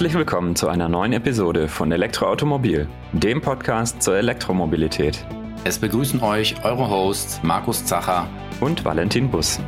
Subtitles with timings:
[0.00, 5.26] Herzlich willkommen zu einer neuen Episode von Elektroautomobil, dem Podcast zur Elektromobilität.
[5.64, 8.26] Es begrüßen euch eure Hosts Markus Zacher
[8.62, 9.60] und Valentin Bus.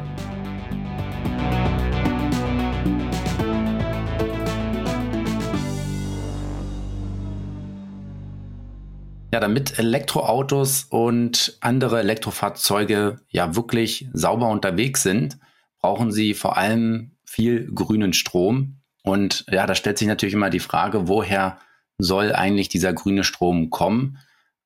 [9.34, 15.39] Ja, damit Elektroautos und andere Elektrofahrzeuge ja wirklich sauber unterwegs sind,
[15.78, 18.78] brauchen sie vor allem viel grünen Strom.
[19.02, 21.59] Und ja, da stellt sich natürlich immer die Frage, woher
[21.98, 24.19] soll eigentlich dieser grüne Strom kommen?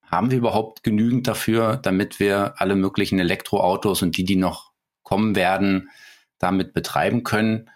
[0.02, 4.72] Haben wir überhaupt genügend dafür, damit wir alle möglichen Elektroautos und die, die noch
[5.02, 5.90] kommen werden,
[6.38, 7.70] damit betreiben können?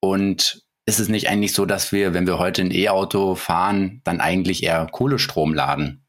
[0.00, 4.20] Und ist es nicht eigentlich so, dass wir, wenn wir heute ein E-Auto fahren, dann
[4.20, 6.04] eigentlich eher Kohlestrom laden?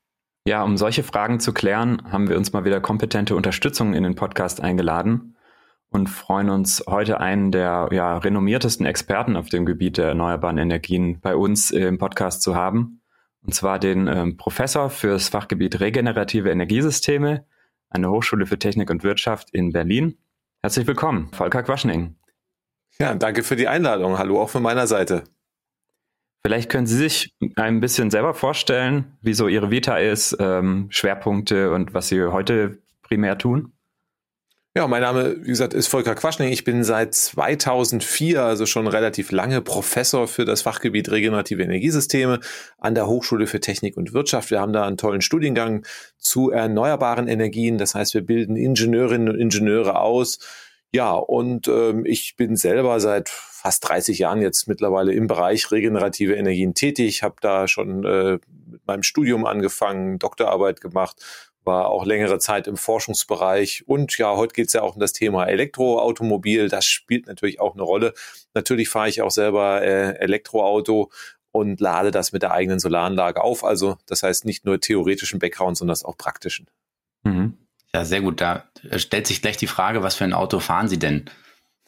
[0.48, 4.16] Ja, um solche Fragen zu klären, haben wir uns mal wieder kompetente Unterstützung in den
[4.16, 5.36] Podcast eingeladen
[5.92, 11.20] und freuen uns heute einen der ja, renommiertesten Experten auf dem Gebiet der erneuerbaren Energien
[11.20, 13.02] bei uns im Podcast zu haben.
[13.44, 17.46] Und zwar den ähm, Professor fürs Fachgebiet regenerative Energiesysteme
[17.90, 20.18] an der Hochschule für Technik und Wirtschaft in Berlin.
[20.62, 22.16] Herzlich willkommen, Volker Quaschning.
[22.98, 24.18] Ja, danke für die Einladung.
[24.18, 25.26] Hallo auch von meiner Seite.
[26.44, 31.72] Vielleicht können Sie sich ein bisschen selber vorstellen, wie so Ihre Vita ist, ähm, Schwerpunkte
[31.72, 33.74] und was Sie heute primär tun?
[34.74, 36.48] Ja, mein Name, wie gesagt, ist Volker Quaschning.
[36.48, 42.40] Ich bin seit 2004, also schon relativ lange, Professor für das Fachgebiet regenerative Energiesysteme
[42.78, 44.50] an der Hochschule für Technik und Wirtschaft.
[44.50, 45.86] Wir haben da einen tollen Studiengang
[46.18, 47.78] zu erneuerbaren Energien.
[47.78, 50.40] Das heißt, wir bilden Ingenieurinnen und Ingenieure aus.
[50.94, 56.36] Ja, und ähm, ich bin selber seit fast 30 Jahren jetzt mittlerweile im Bereich regenerative
[56.36, 62.40] Energien tätig, habe da schon äh, mit meinem Studium angefangen, Doktorarbeit gemacht, war auch längere
[62.40, 66.70] Zeit im Forschungsbereich und ja, heute geht es ja auch um das Thema Elektroautomobil.
[66.70, 68.14] Das spielt natürlich auch eine Rolle.
[68.54, 71.12] Natürlich fahre ich auch selber äh, Elektroauto
[71.52, 73.64] und lade das mit der eigenen Solaranlage auf.
[73.64, 76.68] Also das heißt nicht nur theoretischen Background, sondern auch praktischen.
[77.24, 77.58] Mhm.
[77.94, 78.40] Ja, sehr gut.
[78.42, 78.64] Da
[78.96, 81.30] stellt sich gleich die Frage, was für ein Auto fahren Sie denn?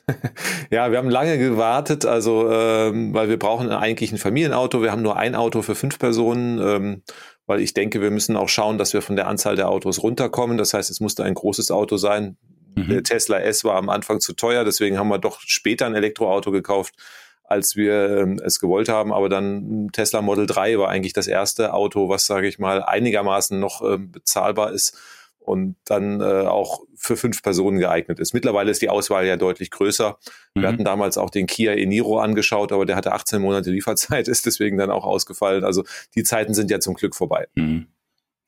[0.69, 4.81] Ja, wir haben lange gewartet, also ähm, weil wir brauchen eigentlich ein Familienauto.
[4.81, 7.03] Wir haben nur ein Auto für fünf Personen, ähm,
[7.46, 10.58] weil ich denke, wir müssen auch schauen, dass wir von der Anzahl der Autos runterkommen.
[10.58, 12.38] Das heißt, es musste ein großes Auto sein.
[12.76, 12.90] Mhm.
[12.90, 16.52] Der Tesla S war am Anfang zu teuer, deswegen haben wir doch später ein Elektroauto
[16.52, 16.96] gekauft,
[17.44, 19.14] als wir ähm, es gewollt haben.
[19.14, 23.60] Aber dann Tesla Model 3 war eigentlich das erste Auto, was, sage ich mal, einigermaßen
[23.60, 24.98] noch ähm, bezahlbar ist
[25.44, 28.34] und dann äh, auch für fünf Personen geeignet ist.
[28.34, 30.18] Mittlerweile ist die Auswahl ja deutlich größer.
[30.56, 30.62] Mhm.
[30.62, 34.46] Wir hatten damals auch den Kia Eniro angeschaut, aber der hatte 18 Monate Lieferzeit, ist
[34.46, 35.64] deswegen dann auch ausgefallen.
[35.64, 35.84] Also
[36.16, 37.48] die Zeiten sind ja zum Glück vorbei.
[37.56, 37.88] Mhm.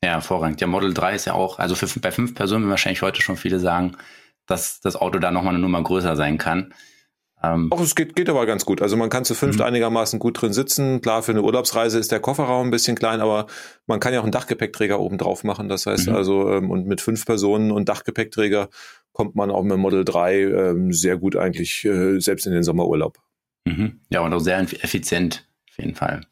[0.02, 0.60] Ja, hervorragend.
[0.60, 3.58] Der Model 3 ist ja auch, also für, bei fünf Personen wahrscheinlich heute schon viele
[3.60, 3.96] sagen,
[4.46, 6.74] dass das Auto da nochmal eine Nummer größer sein kann.
[7.42, 8.80] Ähm, Auch es geht, geht aber ganz gut.
[8.80, 9.66] Also man kann zu fünft mhm.
[9.66, 11.00] einigermaßen gut drin sitzen.
[11.02, 13.46] Klar, für eine Urlaubsreise ist der Kofferraum ein bisschen klein, aber
[13.86, 15.68] man kann ja auch einen Dachgepäckträger oben drauf machen.
[15.68, 16.16] Das heißt mhm.
[16.16, 18.68] also, ähm, und mit fünf Personen und Dachgepäckträger
[19.12, 23.18] kommt man auch mit Model 3 ähm, sehr gut eigentlich, äh, selbst in den Sommerurlaub.
[23.64, 24.00] Mhm.
[24.08, 26.22] Ja, und auch sehr effizient, auf jeden Fall.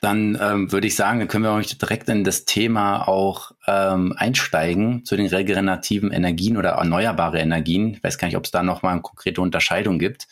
[0.00, 4.14] Dann ähm, würde ich sagen, dann können wir euch direkt in das Thema auch ähm,
[4.16, 7.94] einsteigen zu den regenerativen Energien oder erneuerbare Energien.
[7.94, 10.26] Ich weiß gar nicht, ob es da nochmal eine konkrete Unterscheidung gibt.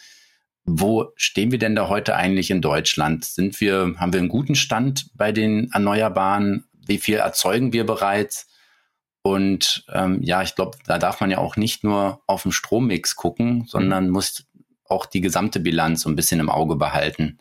[0.70, 3.24] Wo stehen wir denn da heute eigentlich in Deutschland?
[3.24, 6.64] Sind wir, haben wir einen guten Stand bei den Erneuerbaren?
[6.86, 8.48] Wie viel erzeugen wir bereits?
[9.22, 13.16] Und ähm, ja, ich glaube, da darf man ja auch nicht nur auf den Strommix
[13.16, 14.12] gucken, sondern mhm.
[14.12, 14.46] muss
[14.84, 17.38] auch die gesamte Bilanz so ein bisschen im Auge behalten.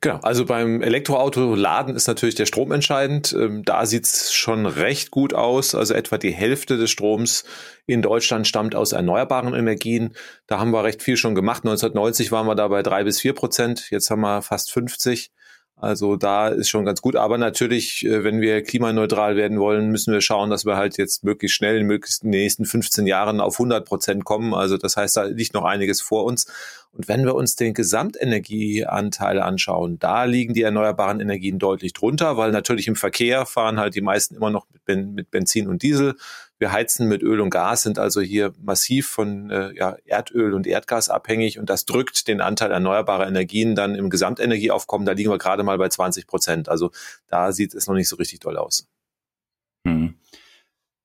[0.00, 3.32] Genau, also beim Elektroauto laden ist natürlich der Strom entscheidend.
[3.38, 5.74] Ähm, da sieht's schon recht gut aus.
[5.74, 7.44] Also etwa die Hälfte des Stroms
[7.86, 10.14] in Deutschland stammt aus erneuerbaren Energien.
[10.46, 11.64] Da haben wir recht viel schon gemacht.
[11.64, 13.90] 1990 waren wir da bei drei bis vier Prozent.
[13.90, 15.30] Jetzt haben wir fast 50.
[15.76, 17.16] Also da ist schon ganz gut.
[17.16, 21.24] Aber natürlich, äh, wenn wir klimaneutral werden wollen, müssen wir schauen, dass wir halt jetzt
[21.24, 24.54] möglichst schnell möglichst in den nächsten 15 Jahren auf 100 Prozent kommen.
[24.54, 26.46] Also das heißt, da liegt noch einiges vor uns.
[26.94, 32.50] Und wenn wir uns den Gesamtenergieanteil anschauen, da liegen die erneuerbaren Energien deutlich drunter, weil
[32.50, 36.16] natürlich im Verkehr fahren halt die meisten immer noch mit, Benzin und Diesel.
[36.58, 40.66] Wir heizen mit Öl und Gas, sind also hier massiv von äh, ja, Erdöl und
[40.66, 45.06] Erdgas abhängig und das drückt den Anteil erneuerbarer Energien dann im Gesamtenergieaufkommen.
[45.06, 46.68] Da liegen wir gerade mal bei 20 Prozent.
[46.68, 46.90] Also
[47.26, 48.86] da sieht es noch nicht so richtig doll aus.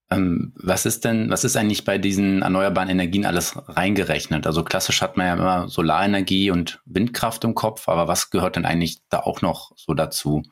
[0.09, 0.17] Hm.
[0.17, 4.47] Ähm, was ist denn, was ist eigentlich bei diesen erneuerbaren Energien alles reingerechnet?
[4.47, 8.65] Also klassisch hat man ja immer Solarenergie und Windkraft im Kopf, aber was gehört denn
[8.65, 10.43] eigentlich da auch noch so dazu?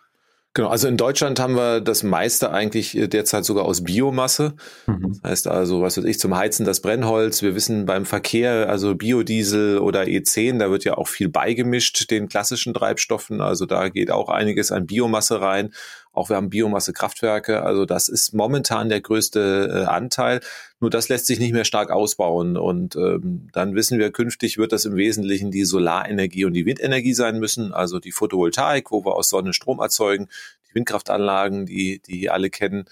[0.56, 4.54] Genau, also in Deutschland haben wir das meiste eigentlich äh, derzeit sogar aus Biomasse.
[4.88, 5.20] Mhm.
[5.22, 7.42] Das heißt also, was weiß ich, zum Heizen das Brennholz.
[7.42, 12.30] Wir wissen beim Verkehr, also Biodiesel oder E10, da wird ja auch viel beigemischt, den
[12.30, 13.42] klassischen Treibstoffen.
[13.42, 15.74] Also da geht auch einiges an Biomasse rein.
[16.16, 17.64] Auch wir haben Biomassekraftwerke.
[17.64, 20.40] Also das ist momentan der größte äh, Anteil.
[20.80, 22.58] Nur das lässt sich nicht mehr stark ausbauen.
[22.58, 27.14] Und ähm, dann wissen wir, künftig wird das im Wesentlichen die Solarenergie und die Windenergie
[27.14, 27.74] sein müssen.
[27.74, 30.30] Also die Photovoltaik, wo wir aus Sonne Strom erzeugen,
[30.70, 32.86] die Windkraftanlagen, die, die alle kennen.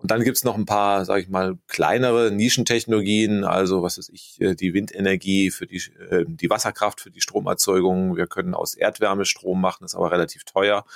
[0.00, 4.40] Und dann gibt's noch ein paar, sage ich mal, kleinere Nischentechnologien, also was ist ich,
[4.40, 8.16] äh, die Windenergie für die, äh, die Wasserkraft für die Stromerzeugung.
[8.16, 10.86] Wir können aus Erdwärme Strom machen, ist aber relativ teuer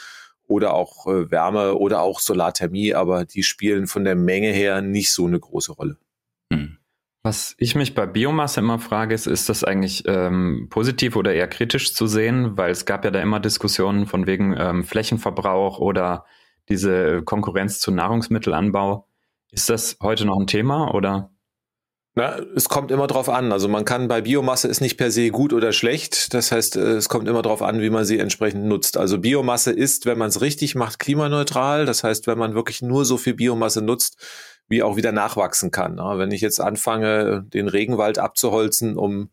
[0.47, 5.13] oder auch äh, Wärme oder auch Solarthermie, aber die spielen von der Menge her nicht
[5.13, 5.97] so eine große Rolle.
[6.53, 6.79] Hm.
[7.23, 11.49] Was ich mich bei Biomasse immer frage, ist, ist das eigentlich ähm, positiv oder eher
[11.49, 12.59] kritisch zu sehen?
[12.59, 16.27] Weil es gab ja da immer Diskussionen von wegen ähm, Flächenverbrauch oder
[16.69, 19.09] diese Konkurrenz zu Nahrungsmittelanbau.
[19.51, 21.34] Ist das heute noch ein Thema oder?
[22.17, 23.51] Na, es kommt immer drauf an.
[23.51, 26.33] Also man kann bei Biomasse ist nicht per se gut oder schlecht.
[26.33, 28.97] Das heißt, äh, es kommt immer drauf an, wie man sie entsprechend nutzt.
[28.97, 31.87] Also Biomasse ist, wenn man es richtig macht, klimaneutral.
[31.87, 34.17] Das heißt, wenn man wirklich nur so viel Biomasse nutzt,
[34.69, 35.97] wie auch wieder nachwachsen kann.
[35.97, 39.31] Wenn ich jetzt anfange, den Regenwald abzuholzen, um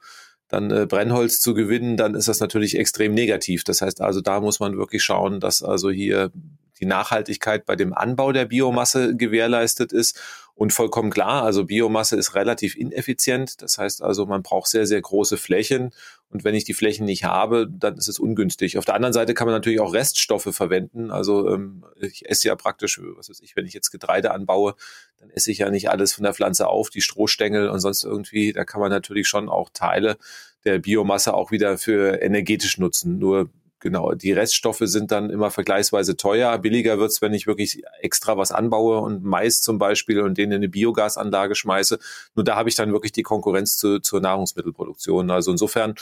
[0.48, 3.64] dann äh, Brennholz zu gewinnen, dann ist das natürlich extrem negativ.
[3.64, 6.32] Das heißt also, da muss man wirklich schauen, dass also hier
[6.80, 10.20] die Nachhaltigkeit bei dem Anbau der Biomasse gewährleistet ist
[10.56, 13.62] und vollkommen klar, also Biomasse ist relativ ineffizient.
[13.62, 15.92] Das heißt also, man braucht sehr, sehr große Flächen.
[16.30, 18.78] Und wenn ich die Flächen nicht habe, dann ist es ungünstig.
[18.78, 21.12] Auf der anderen Seite kann man natürlich auch Reststoffe verwenden.
[21.12, 24.76] Also ähm, ich esse ja praktisch, was weiß ich, wenn ich jetzt Getreide anbaue,
[25.20, 28.54] dann esse ich ja nicht alles von der Pflanze auf, die Strohstängel und sonst irgendwie.
[28.54, 30.18] Da kann man natürlich schon auch Teile
[30.64, 33.18] der Biomasse auch wieder für energetisch nutzen.
[33.18, 33.50] Nur
[33.82, 36.58] genau, die Reststoffe sind dann immer vergleichsweise teuer.
[36.60, 40.58] Billiger wird's, wenn ich wirklich extra was anbaue und Mais zum Beispiel und den in
[40.58, 42.00] eine Biogasanlage schmeiße.
[42.36, 45.30] Nur da habe ich dann wirklich die Konkurrenz zu, zur Nahrungsmittelproduktion.
[45.30, 45.96] Also insofern,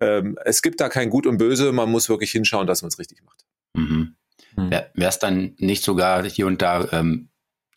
[0.00, 1.72] ähm, es gibt da kein Gut und Böse.
[1.72, 3.44] Man muss wirklich hinschauen, dass man es richtig macht.
[3.74, 4.14] Mhm.
[4.56, 4.70] Mhm.
[4.70, 7.28] Wäre es dann nicht sogar hier und da ähm,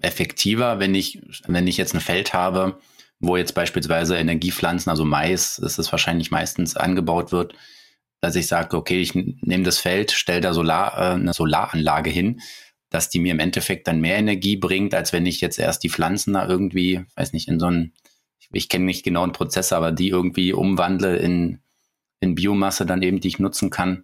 [0.02, 2.78] effektiver, wenn ich, wenn ich jetzt ein Feld habe,
[3.20, 7.56] wo jetzt beispielsweise Energiepflanzen, also Mais, ist es wahrscheinlich meistens angebaut wird,
[8.28, 12.42] dass ich sage, okay, ich nehme das Feld, stelle da Solar, äh, eine Solaranlage hin,
[12.90, 15.90] dass die mir im Endeffekt dann mehr Energie bringt, als wenn ich jetzt erst die
[15.90, 17.94] Pflanzen da irgendwie, weiß nicht, in so einen,
[18.40, 21.60] ich, ich kenne nicht genau den Prozess, aber die irgendwie umwandle in,
[22.20, 24.04] in Biomasse dann eben, die ich nutzen kann.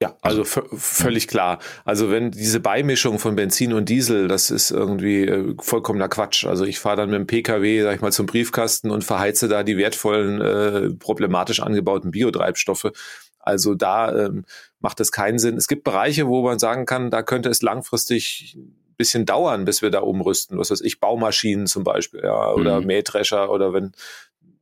[0.00, 1.58] Ja, also völlig klar.
[1.84, 6.44] Also wenn diese Beimischung von Benzin und Diesel, das ist irgendwie äh, vollkommener Quatsch.
[6.44, 9.64] Also ich fahre dann mit dem Pkw, sag ich mal, zum Briefkasten und verheize da
[9.64, 12.92] die wertvollen, äh, problematisch angebauten Biotreibstoffe.
[13.48, 14.44] Also da ähm,
[14.78, 15.56] macht es keinen Sinn.
[15.56, 19.80] Es gibt Bereiche, wo man sagen kann, da könnte es langfristig ein bisschen dauern, bis
[19.80, 20.58] wir da umrüsten.
[20.58, 22.86] Was weiß ich, Baumaschinen zum Beispiel, ja, oder mhm.
[22.86, 23.92] Mähdrescher oder wenn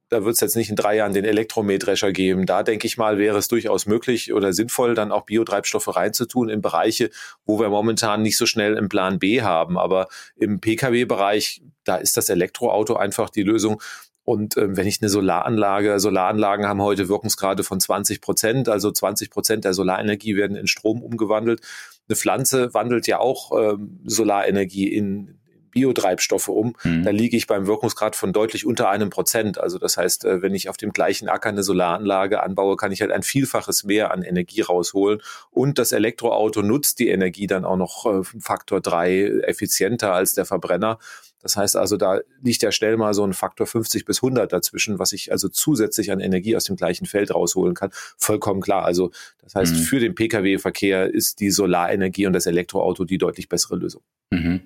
[0.09, 2.47] da wird es jetzt nicht in drei Jahren den Elektromähdrescher geben.
[2.47, 6.63] Da denke ich mal, wäre es durchaus möglich oder sinnvoll, dann auch Biotreibstoffe reinzutun in
[6.63, 7.11] Bereiche,
[7.45, 9.77] wo wir momentan nicht so schnell im Plan B haben.
[9.77, 10.07] Aber
[10.37, 13.83] im Pkw-Bereich, da ist das Elektroauto einfach die Lösung.
[14.27, 19.31] Und ähm, wenn ich eine Solaranlage, Solaranlagen haben heute Wirkungsgrade von 20 Prozent, also 20
[19.31, 21.61] Prozent der Solarenergie werden in Strom umgewandelt.
[22.09, 25.39] Eine Pflanze wandelt ja auch ähm, Solarenergie in
[25.71, 26.75] Biotreibstoffe um.
[26.83, 27.05] Mhm.
[27.05, 29.61] Da liege ich beim Wirkungsgrad von deutlich unter einem Prozent.
[29.61, 33.03] Also das heißt, äh, wenn ich auf dem gleichen Acker eine Solaranlage anbaue, kann ich
[33.03, 35.21] halt ein Vielfaches mehr an Energie rausholen.
[35.51, 40.47] Und das Elektroauto nutzt die Energie dann auch noch äh, Faktor drei effizienter als der
[40.47, 40.99] Verbrenner.
[41.43, 44.99] Das heißt also, da liegt ja schnell mal so ein Faktor 50 bis 100 dazwischen,
[44.99, 47.91] was ich also zusätzlich an Energie aus dem gleichen Feld rausholen kann.
[48.17, 48.85] Vollkommen klar.
[48.85, 49.11] Also
[49.43, 49.79] das heißt, mhm.
[49.81, 54.03] für den Pkw-Verkehr ist die Solarenergie und das Elektroauto die deutlich bessere Lösung.
[54.31, 54.63] Mhm.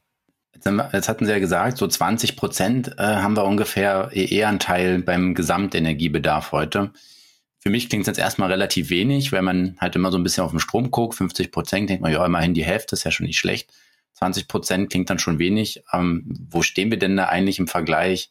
[0.54, 6.52] Jetzt, hatten Sie ja gesagt, so 20 Prozent äh, haben wir ungefähr E-Anteil beim Gesamtenergiebedarf
[6.52, 6.90] heute.
[7.58, 10.44] Für mich klingt es jetzt erstmal relativ wenig, weil man halt immer so ein bisschen
[10.44, 11.14] auf den Strom guckt.
[11.14, 13.70] 50 Prozent denkt man, ja, immerhin die Hälfte ist ja schon nicht schlecht.
[14.14, 15.82] 20 Prozent klingt dann schon wenig.
[15.92, 18.30] Ähm, wo stehen wir denn da eigentlich im Vergleich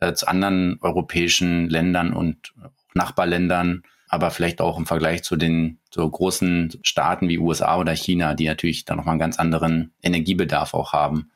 [0.00, 2.54] äh, zu anderen europäischen Ländern und
[2.94, 8.34] Nachbarländern, aber vielleicht auch im Vergleich zu den so großen Staaten wie USA oder China,
[8.34, 11.30] die natürlich da nochmal einen ganz anderen Energiebedarf auch haben?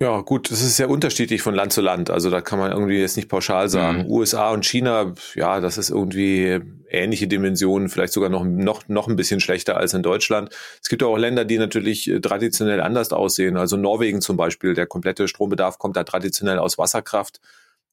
[0.00, 2.08] Ja, gut, das ist sehr unterschiedlich von Land zu Land.
[2.08, 4.04] Also da kann man irgendwie jetzt nicht pauschal sagen.
[4.04, 4.10] Mhm.
[4.10, 9.16] USA und China, ja, das ist irgendwie ähnliche Dimensionen, vielleicht sogar noch, noch, noch ein
[9.16, 10.50] bisschen schlechter als in Deutschland.
[10.80, 13.56] Es gibt auch Länder, die natürlich äh, traditionell anders aussehen.
[13.56, 17.40] Also Norwegen zum Beispiel, der komplette Strombedarf kommt da traditionell aus Wasserkraft.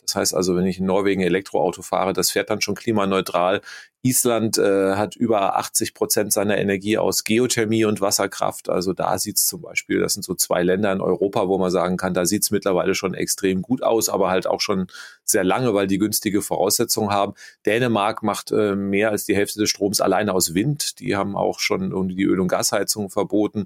[0.05, 3.61] Das heißt also, wenn ich in Norwegen Elektroauto fahre, das fährt dann schon klimaneutral.
[4.05, 8.69] Island äh, hat über 80 Prozent seiner Energie aus Geothermie und Wasserkraft.
[8.69, 11.71] Also da sieht es zum Beispiel, das sind so zwei Länder in Europa, wo man
[11.71, 14.87] sagen kann, da sieht es mittlerweile schon extrem gut aus, aber halt auch schon
[15.23, 17.33] sehr lange, weil die günstige Voraussetzungen haben.
[17.65, 20.99] Dänemark macht äh, mehr als die Hälfte des Stroms alleine aus Wind.
[20.99, 23.65] Die haben auch schon irgendwie die Öl- und Gasheizung verboten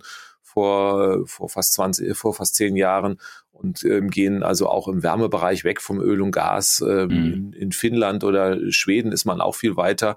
[0.54, 3.20] vor, vor fast 20, vor fast zehn Jahren
[3.52, 6.84] und ähm, gehen also auch im Wärmebereich weg vom Öl und Gas.
[6.88, 7.34] Ähm, mhm.
[7.34, 10.16] in, in Finnland oder Schweden ist man auch viel weiter.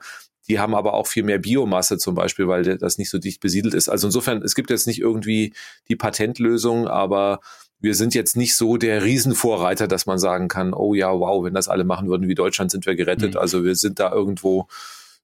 [0.48, 3.74] Die haben aber auch viel mehr Biomasse zum Beispiel, weil das nicht so dicht besiedelt
[3.74, 3.88] ist.
[3.88, 5.54] Also insofern, es gibt jetzt nicht irgendwie
[5.88, 7.40] die Patentlösung, aber
[7.78, 11.54] wir sind jetzt nicht so der Riesenvorreiter, dass man sagen kann, oh ja, wow, wenn
[11.54, 13.34] das alle machen würden wie Deutschland, sind wir gerettet.
[13.34, 13.40] Mhm.
[13.40, 14.68] Also wir sind da irgendwo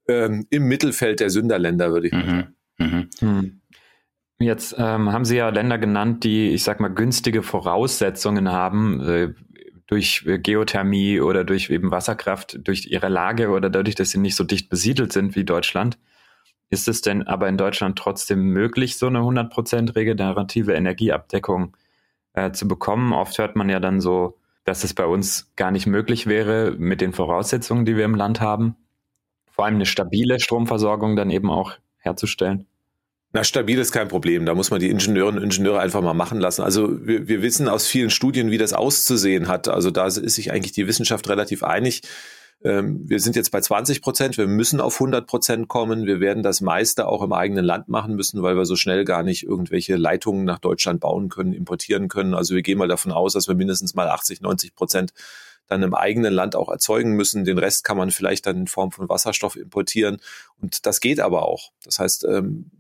[0.09, 2.27] ähm, im Mittelfeld der Sünderländer, würde ich mhm.
[2.79, 3.11] sagen.
[3.21, 3.61] Mhm.
[4.41, 9.35] Jetzt ähm, haben Sie ja Länder genannt, die, ich sag mal, günstige Voraussetzungen haben, äh,
[9.89, 14.37] durch äh, Geothermie oder durch eben Wasserkraft, durch ihre Lage oder dadurch, dass sie nicht
[14.37, 15.99] so dicht besiedelt sind wie Deutschland.
[16.71, 21.77] Ist es denn aber in Deutschland trotzdem möglich, so eine 100% regenerative Energieabdeckung
[22.35, 23.13] äh, zu bekommen?
[23.13, 27.01] Oft hört man ja dann so, dass es bei uns gar nicht möglich wäre mit
[27.01, 28.77] den Voraussetzungen, die wir im Land haben.
[29.51, 32.67] Vor allem eine stabile Stromversorgung dann eben auch herzustellen.
[33.33, 34.47] Na, stabil ist kein Problem.
[34.47, 36.63] Da muss man die Ingenieurinnen und Ingenieure einfach mal machen lassen.
[36.63, 39.69] Also wir, wir wissen aus vielen Studien, wie das auszusehen hat.
[39.69, 42.03] Also da ist sich eigentlich die Wissenschaft relativ einig.
[42.65, 44.39] Ähm, wir sind jetzt bei 20 Prozent.
[44.39, 46.07] Wir müssen auf 100 Prozent kommen.
[46.07, 49.23] Wir werden das meiste auch im eigenen Land machen müssen, weil wir so schnell gar
[49.23, 52.33] nicht irgendwelche Leitungen nach Deutschland bauen können, importieren können.
[52.33, 55.13] Also wir gehen mal davon aus, dass wir mindestens mal 80, 90 Prozent
[55.69, 57.45] dann im eigenen Land auch erzeugen müssen.
[57.45, 60.17] Den Rest kann man vielleicht dann in Form von Wasserstoff importieren.
[60.61, 61.73] Und das geht aber auch.
[61.85, 62.71] Das heißt, ähm,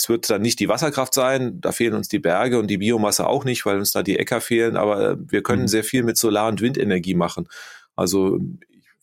[0.00, 3.26] es wird dann nicht die Wasserkraft sein, da fehlen uns die Berge und die Biomasse
[3.26, 5.68] auch nicht, weil uns da die Äcker fehlen, aber äh, wir können mhm.
[5.68, 7.48] sehr viel mit Solar- und Windenergie machen.
[7.96, 8.40] Also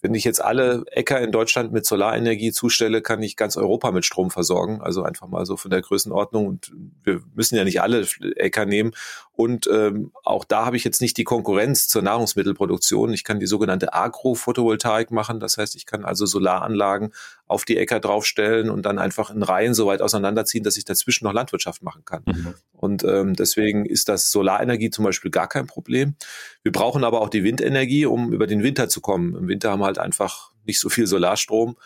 [0.02, 4.06] wenn ich jetzt alle Äcker in Deutschland mit Solarenergie zustelle, kann ich ganz Europa mit
[4.06, 4.80] Strom versorgen.
[4.80, 6.46] Also einfach mal so von der Größenordnung.
[6.46, 6.72] Und
[7.04, 8.92] wir müssen ja nicht alle Äcker nehmen.
[9.38, 13.14] Und ähm, auch da habe ich jetzt nicht die Konkurrenz zur Nahrungsmittelproduktion.
[13.14, 15.40] Ich kann die sogenannte Agro-Photovoltaik machen.
[15.40, 17.14] Das heißt, ich kann also Solaranlagen
[17.46, 21.26] auf die Äcker draufstellen und dann einfach in Reihen so weit auseinanderziehen, dass ich dazwischen
[21.26, 22.24] noch Landwirtschaft machen kann.
[22.26, 22.56] Mhm.
[22.74, 26.16] Und ähm, deswegen ist das Solarenergie zum Beispiel gar kein Problem.
[26.64, 29.36] Wir brauchen aber auch die Windenergie, um über den Winter zu kommen.
[29.36, 31.78] Im Winter haben wir halt einfach nicht so viel Solarstrom.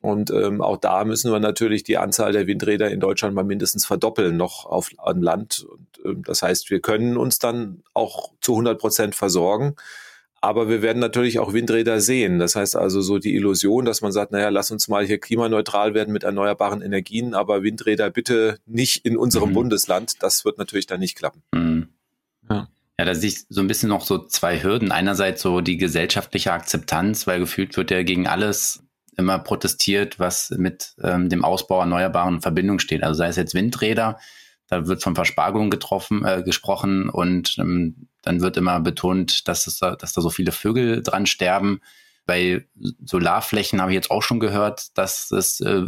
[0.00, 3.84] Und ähm, auch da müssen wir natürlich die Anzahl der Windräder in Deutschland mal mindestens
[3.84, 5.66] verdoppeln, noch auf an Land.
[5.68, 9.74] Und, ähm, das heißt, wir können uns dann auch zu 100 Prozent versorgen.
[10.40, 12.38] Aber wir werden natürlich auch Windräder sehen.
[12.38, 15.94] Das heißt also so die Illusion, dass man sagt, naja, lass uns mal hier klimaneutral
[15.94, 19.54] werden mit erneuerbaren Energien, aber Windräder bitte nicht in unserem mhm.
[19.54, 20.22] Bundesland.
[20.22, 21.42] Das wird natürlich dann nicht klappen.
[21.52, 21.88] Mhm.
[22.48, 22.68] Ja.
[23.00, 24.90] Ja, da sehe ich so ein bisschen noch so zwei Hürden.
[24.90, 28.82] Einerseits so die gesellschaftliche Akzeptanz, weil gefühlt wird ja gegen alles
[29.18, 33.02] immer protestiert, was mit ähm, dem Ausbau Erneuerbaren in Verbindung steht.
[33.02, 34.18] Also sei es jetzt Windräder,
[34.68, 39.78] da wird von Verspargung getroffen, äh, gesprochen und ähm, dann wird immer betont, dass, es,
[39.78, 41.80] dass da so viele Vögel dran sterben.
[42.26, 42.64] Bei
[43.04, 45.84] Solarflächen habe ich jetzt auch schon gehört, dass es äh,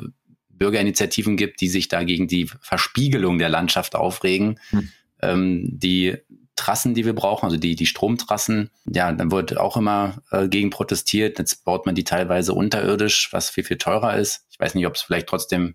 [0.48, 4.58] Bürgerinitiativen gibt, die sich da gegen die Verspiegelung der Landschaft aufregen.
[4.70, 4.88] Hm.
[5.22, 6.16] Ähm, die
[6.60, 10.68] Trassen, die wir brauchen, also die, die Stromtrassen, ja, dann wird auch immer äh, gegen
[10.68, 11.38] protestiert.
[11.38, 14.46] Jetzt baut man die teilweise unterirdisch, was viel, viel teurer ist.
[14.50, 15.74] Ich weiß nicht, ob es vielleicht trotzdem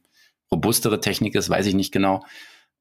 [0.51, 2.24] robustere Technik ist, weiß ich nicht genau.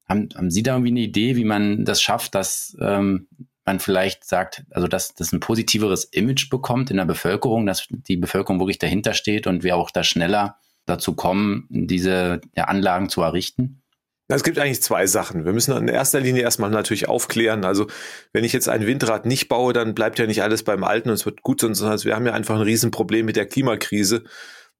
[0.07, 3.27] Haben, haben Sie da irgendwie eine Idee, wie man das schafft, dass ähm,
[3.65, 8.17] man vielleicht sagt, also dass das ein positiveres Image bekommt in der Bevölkerung, dass die
[8.17, 13.23] Bevölkerung wirklich dahinter steht und wir auch da schneller dazu kommen, diese ja, Anlagen zu
[13.23, 13.81] errichten?
[14.27, 15.45] Es gibt eigentlich zwei Sachen.
[15.45, 17.63] Wir müssen in erster Linie erstmal natürlich aufklären.
[17.63, 17.85] Also
[18.33, 21.15] wenn ich jetzt ein Windrad nicht baue, dann bleibt ja nicht alles beim Alten und
[21.15, 24.23] es wird gut, sondern wir haben ja einfach ein Riesenproblem mit der Klimakrise.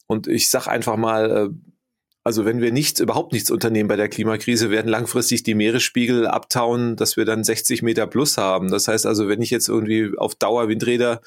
[0.07, 1.49] Und ich sag einfach mal, äh,
[2.23, 6.95] also wenn wir nichts, überhaupt nichts unternehmen bei der Klimakrise, werden langfristig die Meeresspiegel abtauen,
[6.95, 8.71] dass wir dann 60 Meter plus haben.
[8.71, 11.21] Das heißt also, wenn ich jetzt irgendwie auf Dauer Windräder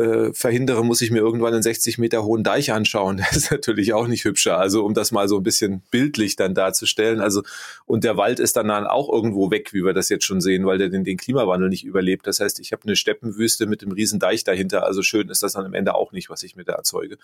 [0.00, 3.22] äh, verhindere, muss ich mir irgendwann einen 60 Meter hohen Deich anschauen.
[3.30, 4.58] Das ist natürlich auch nicht hübscher.
[4.58, 7.20] Also um das mal so ein bisschen bildlich dann darzustellen.
[7.20, 7.42] Also
[7.86, 10.78] und der Wald ist dann auch irgendwo weg, wie wir das jetzt schon sehen, weil
[10.78, 12.26] der den, den Klimawandel nicht überlebt.
[12.26, 14.84] Das heißt, ich habe eine Steppenwüste mit einem riesen Deich dahinter.
[14.84, 17.18] Also schön ist das dann am Ende auch nicht, was ich mir da erzeuge.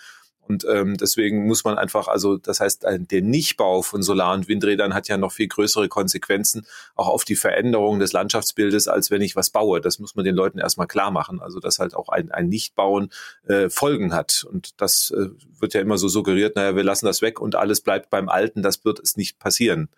[0.48, 4.94] Und ähm, deswegen muss man einfach, also das heißt, der Nichtbau von Solar- und Windrädern
[4.94, 9.34] hat ja noch viel größere Konsequenzen auch auf die Veränderung des Landschaftsbildes, als wenn ich
[9.34, 9.80] was baue.
[9.80, 11.40] Das muss man den Leuten erstmal klar machen.
[11.40, 13.10] Also dass halt auch ein, ein Nichtbauen
[13.46, 14.46] äh, Folgen hat.
[14.50, 15.28] Und das äh,
[15.60, 18.62] wird ja immer so suggeriert, naja, wir lassen das weg und alles bleibt beim Alten.
[18.62, 19.88] Das wird es nicht passieren.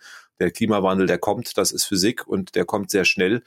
[0.40, 3.42] Der Klimawandel, der kommt, das ist Physik und der kommt sehr schnell.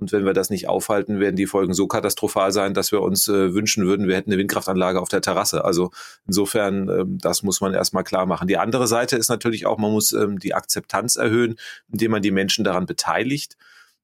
[0.00, 3.28] Und wenn wir das nicht aufhalten, werden die Folgen so katastrophal sein, dass wir uns
[3.28, 5.64] äh, wünschen würden, wir hätten eine Windkraftanlage auf der Terrasse.
[5.64, 5.92] Also
[6.26, 8.48] insofern, ähm, das muss man erstmal klar machen.
[8.48, 11.56] Die andere Seite ist natürlich auch, man muss ähm, die Akzeptanz erhöhen,
[11.92, 13.56] indem man die Menschen daran beteiligt.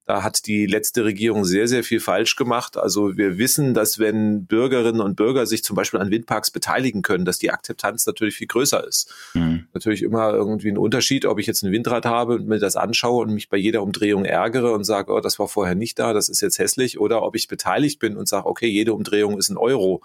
[0.09, 2.79] Da hat die letzte Regierung sehr, sehr viel falsch gemacht.
[2.79, 7.27] Also wir wissen, dass wenn Bürgerinnen und Bürger sich zum Beispiel an Windparks beteiligen können,
[7.27, 9.13] dass die Akzeptanz natürlich viel größer ist.
[9.35, 9.67] Mhm.
[9.75, 13.27] Natürlich immer irgendwie ein Unterschied, ob ich jetzt ein Windrad habe und mir das anschaue
[13.27, 16.31] und mich bei jeder Umdrehung ärgere und sage, oh, das war vorher nicht da, das
[16.31, 19.59] ist jetzt hässlich, oder ob ich beteiligt bin und sage, okay, jede Umdrehung ist ein
[19.59, 20.03] Euro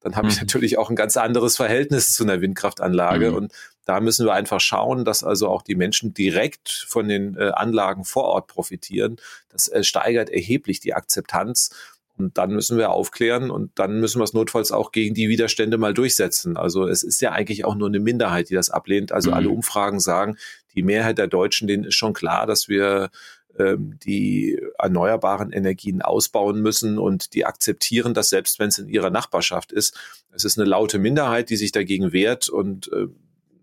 [0.00, 0.42] dann habe ich mhm.
[0.42, 3.30] natürlich auch ein ganz anderes Verhältnis zu einer Windkraftanlage.
[3.30, 3.36] Mhm.
[3.36, 3.52] Und
[3.84, 8.04] da müssen wir einfach schauen, dass also auch die Menschen direkt von den äh, Anlagen
[8.04, 9.16] vor Ort profitieren.
[9.50, 11.70] Das äh, steigert erheblich die Akzeptanz.
[12.16, 15.78] Und dann müssen wir aufklären und dann müssen wir es notfalls auch gegen die Widerstände
[15.78, 16.58] mal durchsetzen.
[16.58, 19.10] Also es ist ja eigentlich auch nur eine Minderheit, die das ablehnt.
[19.10, 19.36] Also mhm.
[19.36, 20.36] alle Umfragen sagen,
[20.74, 23.10] die Mehrheit der Deutschen, denen ist schon klar, dass wir
[23.58, 29.72] die erneuerbaren Energien ausbauen müssen und die akzeptieren das selbst, wenn es in ihrer Nachbarschaft
[29.72, 29.98] ist.
[30.32, 33.06] Es ist eine laute Minderheit, die sich dagegen wehrt und äh,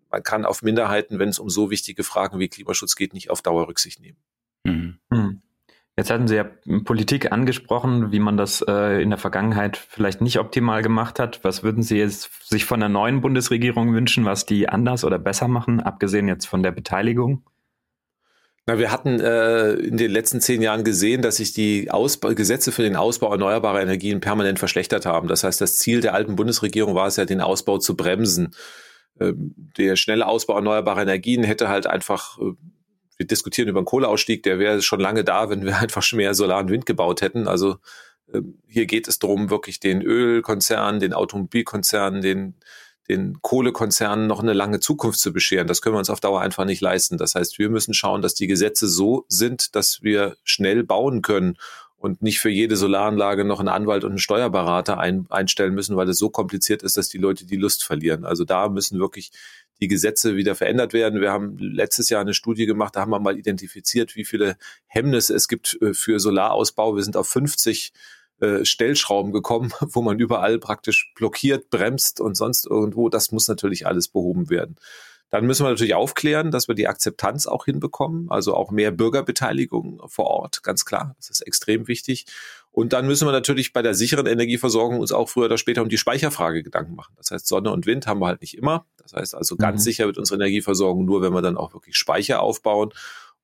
[0.09, 3.41] man kann auf Minderheiten, wenn es um so wichtige Fragen wie Klimaschutz geht, nicht auf
[3.41, 4.17] Dauer Rücksicht nehmen.
[4.63, 4.99] Mhm.
[5.11, 5.41] Hm.
[5.97, 6.45] Jetzt hatten Sie ja
[6.83, 11.43] Politik angesprochen, wie man das äh, in der Vergangenheit vielleicht nicht optimal gemacht hat.
[11.43, 15.47] Was würden Sie jetzt sich von der neuen Bundesregierung wünschen, was die anders oder besser
[15.47, 17.41] machen, abgesehen jetzt von der Beteiligung?
[18.69, 22.73] Na, wir hatten äh, in den letzten zehn Jahren gesehen, dass sich die Ausbau Gesetze
[22.73, 25.29] für den Ausbau erneuerbarer Energien permanent verschlechtert haben.
[25.29, 28.53] Das heißt, das Ziel der alten Bundesregierung war es ja, den Ausbau zu bremsen.
[29.21, 32.51] Ähm, der schnelle Ausbau erneuerbarer Energien hätte halt einfach, äh,
[33.15, 36.59] wir diskutieren über einen Kohleausstieg, der wäre schon lange da, wenn wir einfach mehr Solar
[36.59, 37.47] und Wind gebaut hätten.
[37.47, 37.77] Also
[38.33, 42.55] äh, hier geht es darum, wirklich den Ölkonzernen, den Automobilkonzernen, den
[43.09, 45.67] den Kohlekonzernen noch eine lange Zukunft zu bescheren.
[45.67, 47.17] Das können wir uns auf Dauer einfach nicht leisten.
[47.17, 51.57] Das heißt, wir müssen schauen, dass die Gesetze so sind, dass wir schnell bauen können
[51.97, 56.09] und nicht für jede Solaranlage noch einen Anwalt und einen Steuerberater ein, einstellen müssen, weil
[56.09, 58.23] es so kompliziert ist, dass die Leute die Lust verlieren.
[58.23, 59.31] Also da müssen wirklich
[59.79, 61.21] die Gesetze wieder verändert werden.
[61.21, 65.33] Wir haben letztes Jahr eine Studie gemacht, da haben wir mal identifiziert, wie viele Hemmnisse
[65.33, 66.95] es gibt äh, für Solarausbau.
[66.95, 67.93] Wir sind auf 50
[68.39, 73.09] äh, Stellschrauben gekommen, wo man überall praktisch blockiert, bremst und sonst irgendwo.
[73.09, 74.75] Das muss natürlich alles behoben werden.
[75.29, 80.01] Dann müssen wir natürlich aufklären, dass wir die Akzeptanz auch hinbekommen, also auch mehr Bürgerbeteiligung
[80.07, 81.15] vor Ort, ganz klar.
[81.17, 82.25] Das ist extrem wichtig.
[82.71, 85.89] Und dann müssen wir natürlich bei der sicheren Energieversorgung uns auch früher oder später um
[85.89, 87.13] die Speicherfrage Gedanken machen.
[87.17, 88.85] Das heißt, Sonne und Wind haben wir halt nicht immer.
[89.01, 89.83] Das heißt also, ganz mhm.
[89.83, 92.93] sicher wird unsere Energieversorgung nur, wenn wir dann auch wirklich Speicher aufbauen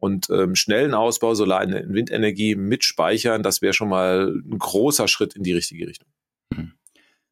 [0.04, 5.08] und ähm, schnellen Ausbau Solar- und Windenergie mit Speichern, das wäre schon mal ein großer
[5.08, 6.10] Schritt in die richtige Richtung.
[6.54, 6.74] Hm.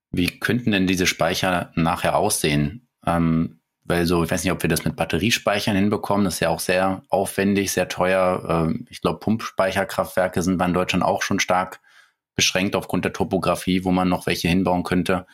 [0.10, 2.88] Wie könnten denn diese Speicher nachher aussehen?
[3.06, 6.24] Ähm, weil so, ich weiß nicht, ob wir das mit Batteriespeichern hinbekommen.
[6.24, 8.46] Das ist ja auch sehr aufwendig, sehr teuer.
[8.48, 11.82] Ähm, ich glaube, Pumpspeicherkraftwerke sind in Deutschland auch schon stark
[12.36, 15.28] beschränkt aufgrund der Topografie, wo man noch welche hinbauen könnte.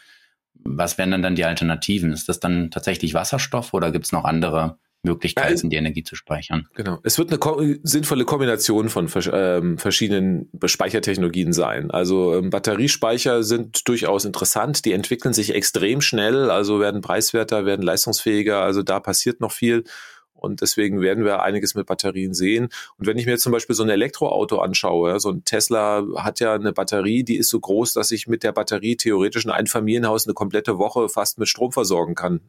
[0.55, 2.13] Was wären denn dann die Alternativen?
[2.13, 6.15] Ist das dann tatsächlich Wasserstoff oder gibt es noch andere Möglichkeiten, ja, die Energie zu
[6.15, 6.67] speichern.
[6.73, 6.99] Genau.
[7.03, 11.91] Es wird eine ko sinnvolle Kombination von ähm, verschiedenen Speichertechnologien sein.
[11.91, 14.85] Also ähm, Batteriespeicher sind durchaus interessant.
[14.85, 18.61] Die entwickeln sich extrem schnell, also werden preiswerter, werden leistungsfähiger.
[18.61, 19.83] Also da passiert noch viel.
[20.33, 22.69] Und deswegen werden wir einiges mit Batterien sehen.
[22.97, 26.39] Und wenn ich mir jetzt zum Beispiel so ein Elektroauto anschaue, so ein Tesla hat
[26.39, 29.67] ja eine Batterie, die ist so groß, dass ich mit der Batterie theoretisch in ein
[29.67, 32.41] Familienhaus eine komplette Woche fast mit Strom versorgen kann.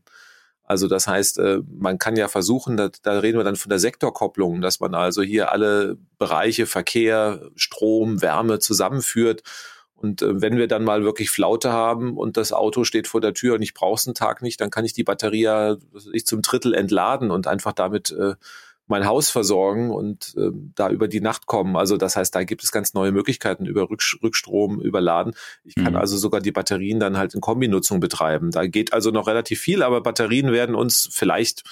[0.69, 3.79] Also das heißt, äh, man kann ja versuchen, da, da reden wir dann von der
[3.79, 9.43] Sektorkopplung, dass man also hier alle Bereiche Verkehr, Strom, Wärme zusammenführt.
[9.95, 13.33] Und äh, wenn wir dann mal wirklich Flaute haben und das Auto steht vor der
[13.33, 15.77] Tür und ich brauche es einen Tag nicht, dann kann ich die Batterie ja
[16.13, 18.35] ich zum Drittel entladen und einfach damit äh,
[18.89, 21.77] mein Haus versorgen und äh, da über die Nacht kommen.
[21.77, 25.35] Also das heißt, da gibt es ganz neue Möglichkeiten über Rückstrom, überladen.
[25.65, 25.99] Ich kann mhm.
[25.99, 28.51] also sogar die Batterien dann halt in Kombinutzung betreiben.
[28.51, 31.65] Da geht also noch relativ viel, aber Batterien werden uns vielleicht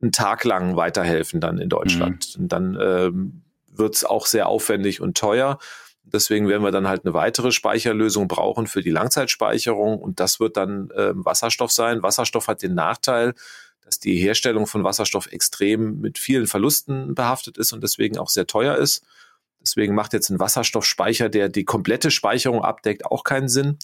[0.00, 2.34] einen Tag lang weiterhelfen dann in Deutschland.
[2.36, 2.42] Mhm.
[2.42, 5.58] Und dann ähm, wird es auch sehr aufwendig und teuer.
[6.04, 10.56] Deswegen werden wir dann halt eine weitere Speicherlösung brauchen für die Langzeitspeicherung und das wird
[10.56, 12.02] dann äh, Wasserstoff sein.
[12.02, 13.34] Wasserstoff hat den Nachteil,
[13.84, 18.46] dass die Herstellung von Wasserstoff extrem mit vielen Verlusten behaftet ist und deswegen auch sehr
[18.46, 19.04] teuer ist.
[19.62, 23.78] Deswegen macht jetzt ein Wasserstoffspeicher, der die komplette Speicherung abdeckt, auch keinen Sinn.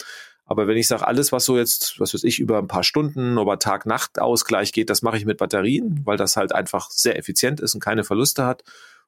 [0.47, 3.37] Aber wenn ich sage, alles, was so jetzt, was weiß ich, über ein paar Stunden,
[3.37, 7.75] über Tag-Nacht-Ausgleich geht, das mache ich mit Batterien, weil das halt einfach sehr effizient ist
[7.75, 8.63] und keine Verluste hat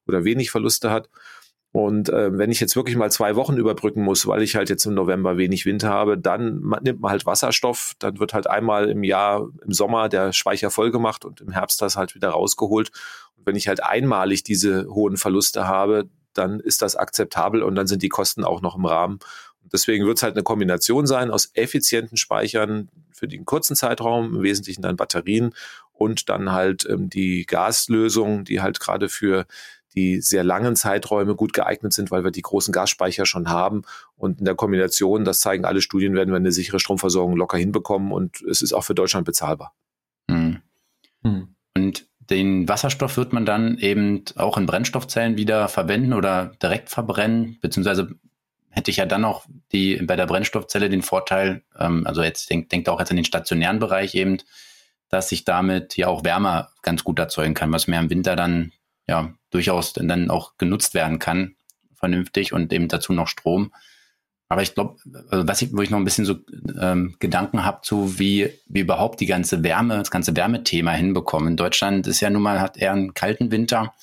[0.05, 1.09] oder wenig Verluste hat.
[1.71, 4.85] Und äh, wenn ich jetzt wirklich mal zwei Wochen überbrücken muss, weil ich halt jetzt
[4.85, 9.03] im November wenig Wind habe, dann nimmt man halt Wasserstoff, dann wird halt einmal im
[9.03, 12.89] Jahr im Sommer der Speicher voll gemacht und im Herbst das halt wieder rausgeholt.
[13.37, 17.87] Und wenn ich halt einmalig diese hohen Verluste habe, dann ist das akzeptabel und dann
[17.87, 19.19] sind die Kosten auch noch im Rahmen.
[19.71, 24.41] Deswegen wird es halt eine Kombination sein aus effizienten Speichern für den kurzen Zeitraum, im
[24.41, 25.53] Wesentlichen dann Batterien
[25.93, 29.45] und dann halt ähm, die Gaslösung, die halt gerade für
[29.95, 33.83] die sehr langen Zeiträume gut geeignet sind, weil wir die großen Gasspeicher schon haben.
[34.15, 38.11] Und in der Kombination, das zeigen alle Studien, werden wir eine sichere Stromversorgung locker hinbekommen
[38.11, 39.73] und es ist auch für Deutschland bezahlbar.
[40.29, 40.61] Hm.
[41.23, 41.55] Hm.
[41.75, 47.57] Und den Wasserstoff wird man dann eben auch in Brennstoffzellen wieder verwenden oder direkt verbrennen,
[47.61, 48.09] beziehungsweise
[48.69, 52.71] hätte ich ja dann auch die bei der Brennstoffzelle den Vorteil, ähm, also jetzt denkt
[52.71, 54.37] denk auch jetzt an den stationären Bereich eben,
[55.09, 58.71] dass ich damit ja auch Wärme ganz gut erzeugen kann, was mir im Winter dann
[59.09, 61.55] ja durchaus dann auch genutzt werden kann,
[61.95, 63.73] vernünftig und eben dazu noch Strom.
[64.47, 64.97] Aber ich glaube,
[65.29, 66.39] also was ich, wo ich noch ein bisschen so
[66.79, 71.49] ähm, Gedanken habe zu, wie, wie überhaupt die ganze Wärme, das ganze Wärmethema hinbekommen.
[71.49, 73.93] In Deutschland ist ja nun mal, hat eher einen kalten Winter.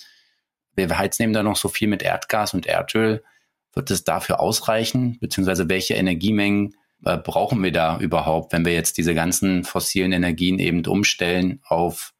[0.76, 3.24] Wir heizen eben da noch so viel mit Erdgas und Erdöl.
[3.72, 5.18] Wird es dafür ausreichen?
[5.20, 10.60] Beziehungsweise welche Energiemengen äh, brauchen wir da überhaupt, wenn wir jetzt diese ganzen fossilen Energien
[10.60, 12.12] eben umstellen auf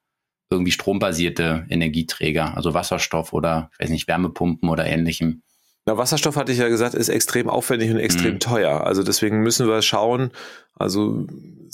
[0.51, 5.43] irgendwie strombasierte Energieträger, also Wasserstoff oder, ich weiß nicht, Wärmepumpen oder ähnlichem?
[5.87, 8.41] Na, Wasserstoff hatte ich ja gesagt, ist extrem aufwendig und extrem mhm.
[8.41, 8.85] teuer.
[8.85, 10.33] Also deswegen müssen wir schauen.
[10.75, 11.27] Also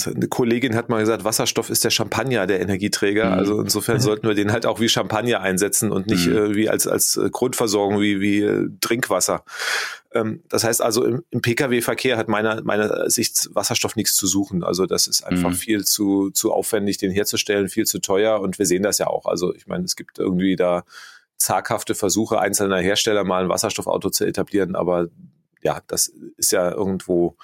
[0.06, 3.30] eine Kollegin hat mal gesagt, Wasserstoff ist der Champagner der Energieträger.
[3.30, 3.38] Mhm.
[3.38, 6.36] Also insofern sollten wir den halt auch wie Champagner einsetzen und nicht mhm.
[6.36, 9.44] äh, wie als, als äh, Grundversorgung wie, wie äh, Trinkwasser.
[10.14, 14.62] Ähm, das heißt also, im, im Pkw-Verkehr hat meiner, meiner Sicht Wasserstoff nichts zu suchen.
[14.62, 15.54] Also das ist einfach mhm.
[15.54, 18.40] viel zu, zu aufwendig, den herzustellen, viel zu teuer.
[18.40, 19.26] Und wir sehen das ja auch.
[19.26, 20.84] Also ich meine, es gibt irgendwie da
[21.38, 25.08] zaghafte Versuche einzelner Hersteller mal ein Wasserstoffauto zu etablieren, aber
[25.62, 27.36] ja, das ist ja irgendwo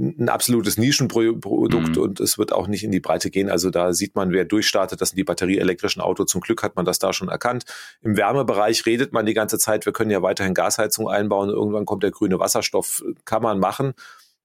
[0.00, 2.02] ein absolutes Nischenprodukt mhm.
[2.02, 3.50] und es wird auch nicht in die Breite gehen.
[3.50, 6.30] Also da sieht man, wer durchstartet, das sind die batterieelektrischen Autos.
[6.30, 7.64] Zum Glück hat man das da schon erkannt.
[8.02, 11.50] Im Wärmebereich redet man die ganze Zeit, wir können ja weiterhin Gasheizung einbauen.
[11.50, 13.94] Irgendwann kommt der grüne Wasserstoff, kann man machen.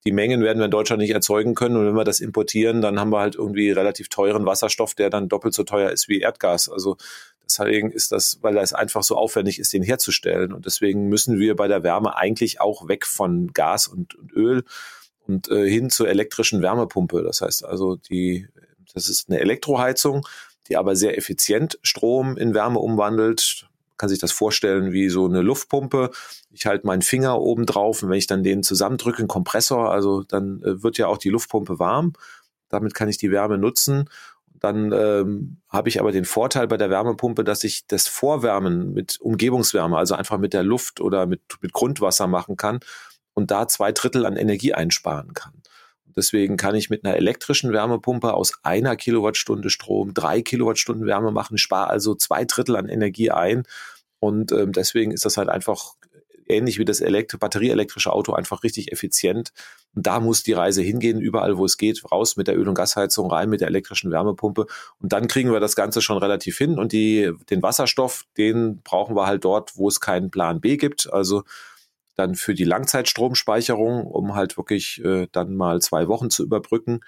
[0.06, 1.78] Die Mengen werden wir in Deutschland nicht erzeugen können.
[1.78, 5.30] Und wenn wir das importieren, dann haben wir halt irgendwie relativ teuren Wasserstoff, der dann
[5.30, 6.70] doppelt so teuer ist wie Erdgas.
[6.70, 6.98] Also
[7.46, 10.52] Deswegen ist das, weil es einfach so aufwendig ist, den herzustellen.
[10.54, 14.64] Und deswegen müssen wir bei der Wärme eigentlich auch weg von Gas und, und Öl
[15.28, 17.24] und äh, hin zur elektrischen Wärmepumpe.
[17.24, 18.48] Das heißt also, die,
[18.94, 20.28] das ist eine Elektroheizung,
[20.68, 23.68] die aber sehr effizient Strom in Wärme umwandelt.
[23.98, 26.12] Kann sich das vorstellen wie so eine Luftpumpe.
[26.52, 30.24] Ich halte meinen Finger oben drauf und wenn ich dann den zusammendrücke, ein Kompressor, also
[30.24, 32.14] dann äh, wird ja auch die Luftpumpe warm.
[32.70, 34.10] Damit kann ich die Wärme nutzen
[34.66, 39.20] dann ähm, habe ich aber den Vorteil bei der Wärmepumpe, dass ich das Vorwärmen mit
[39.22, 42.80] Umgebungswärme, also einfach mit der Luft oder mit, mit Grundwasser machen kann
[43.36, 45.54] und da zwei Drittel an Energie einsparen kann.
[46.16, 51.58] Deswegen kann ich mit einer elektrischen Wärmepumpe aus einer Kilowattstunde Strom drei Kilowattstunden Wärme machen,
[51.58, 53.64] spare also zwei Drittel an Energie ein.
[54.20, 55.96] Und ähm, deswegen ist das halt einfach
[56.48, 59.52] ähnlich wie das Elektro batterieelektrische Auto einfach richtig effizient.
[59.94, 62.76] Und da muss die Reise hingehen, überall wo es geht, raus mit der Öl- und
[62.76, 64.68] Gasheizung, rein mit der elektrischen Wärmepumpe.
[65.00, 66.78] Und dann kriegen wir das Ganze schon relativ hin.
[66.78, 71.12] Und die, den Wasserstoff, den brauchen wir halt dort, wo es keinen Plan B gibt.
[71.12, 71.44] Also
[72.16, 77.02] dann für die Langzeitstromspeicherung, um halt wirklich äh, dann mal zwei Wochen zu überbrücken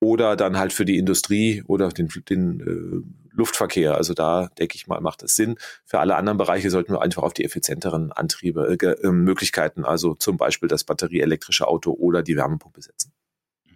[0.00, 3.94] oder dann halt für die Industrie oder den, den äh, Luftverkehr.
[3.94, 5.56] Also da denke ich mal, macht es Sinn.
[5.84, 10.14] Für alle anderen Bereiche sollten wir einfach auf die effizienteren Antriebe, äh, äh, Möglichkeiten, also
[10.14, 13.12] zum Beispiel das batterieelektrische Auto oder die Wärmepumpe setzen.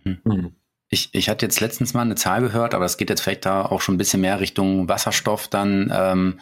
[0.05, 0.21] Mhm.
[0.25, 0.57] mhm.
[0.95, 3.65] Ich, ich hatte jetzt letztens mal eine Zahl gehört, aber es geht jetzt vielleicht da
[3.65, 5.91] auch schon ein bisschen mehr Richtung Wasserstoff dann.
[5.91, 6.41] Ähm,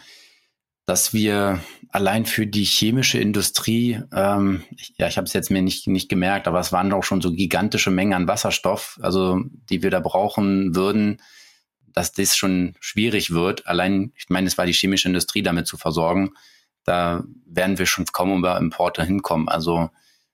[0.91, 1.61] dass wir
[1.93, 6.09] allein für die chemische Industrie, ähm, ich, ja, ich habe es jetzt mir nicht, nicht
[6.09, 10.01] gemerkt, aber es waren doch schon so gigantische Mengen an Wasserstoff, also die wir da
[10.01, 11.21] brauchen würden,
[11.93, 13.67] dass das schon schwierig wird.
[13.67, 16.31] Allein, ich meine, es war die chemische Industrie damit zu versorgen.
[16.83, 19.47] Da werden wir schon kaum über Importe hinkommen.
[19.47, 19.91] Also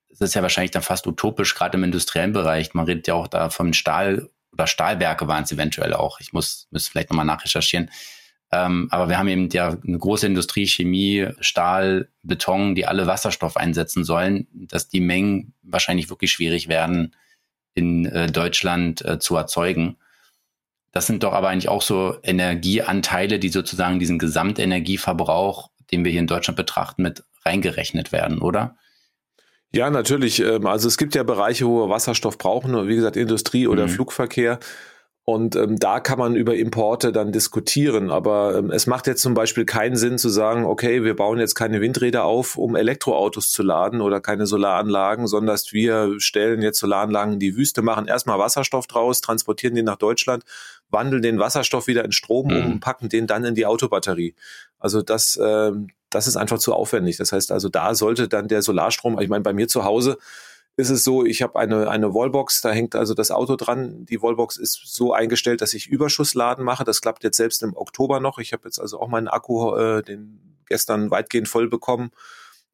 [0.09, 2.73] es ist ja wahrscheinlich dann fast utopisch, gerade im industriellen Bereich.
[2.73, 6.19] Man redet ja auch da von Stahl oder Stahlwerke waren es eventuell auch.
[6.19, 7.91] Ich muss, muss vielleicht nochmal nachrecherchieren
[8.51, 13.57] ähm, aber wir haben eben ja eine große Industrie, Chemie, Stahl, Beton, die alle Wasserstoff
[13.57, 17.15] einsetzen sollen, dass die Mengen wahrscheinlich wirklich schwierig werden,
[17.73, 19.97] in äh, Deutschland äh, zu erzeugen.
[20.91, 26.21] Das sind doch aber eigentlich auch so Energieanteile, die sozusagen diesen Gesamtenergieverbrauch, den wir hier
[26.21, 28.77] in Deutschland betrachten, mit reingerechnet werden, oder?
[29.73, 30.39] Ja, natürlich.
[30.39, 33.91] Ähm, also es gibt ja Bereiche, wo wir Wasserstoff brauchen, wie gesagt, Industrie oder mhm.
[33.91, 34.59] Flugverkehr.
[35.29, 38.11] Und ähm, da kann man über Importe dann diskutieren.
[38.11, 41.53] Aber ähm, es macht jetzt zum Beispiel keinen Sinn zu sagen, okay, wir bauen jetzt
[41.53, 47.33] keine Windräder auf, um Elektroautos zu laden oder keine Solaranlagen, sondern wir stellen jetzt Solaranlagen
[47.33, 50.45] in die Wüste, machen erstmal Wasserstoff draus, transportieren den nach Deutschland,
[50.91, 52.55] wandeln den Wasserstoff wieder in Strom mhm.
[52.55, 54.33] um und packen den dann in die Autobatterie.
[54.79, 57.17] Also das, ähm, das ist einfach zu aufwendig.
[57.17, 60.19] Das heißt also, da sollte dann der Solarstrom, ich meine, bei mir zu Hause
[60.77, 64.05] ist es so, ich habe eine, eine Wallbox, da hängt also das Auto dran.
[64.05, 66.83] Die Wallbox ist so eingestellt, dass ich Überschussladen mache.
[66.83, 68.37] Das klappt jetzt selbst im Oktober noch.
[68.37, 72.11] Ich habe jetzt also auch meinen Akku, äh, den gestern weitgehend voll bekommen.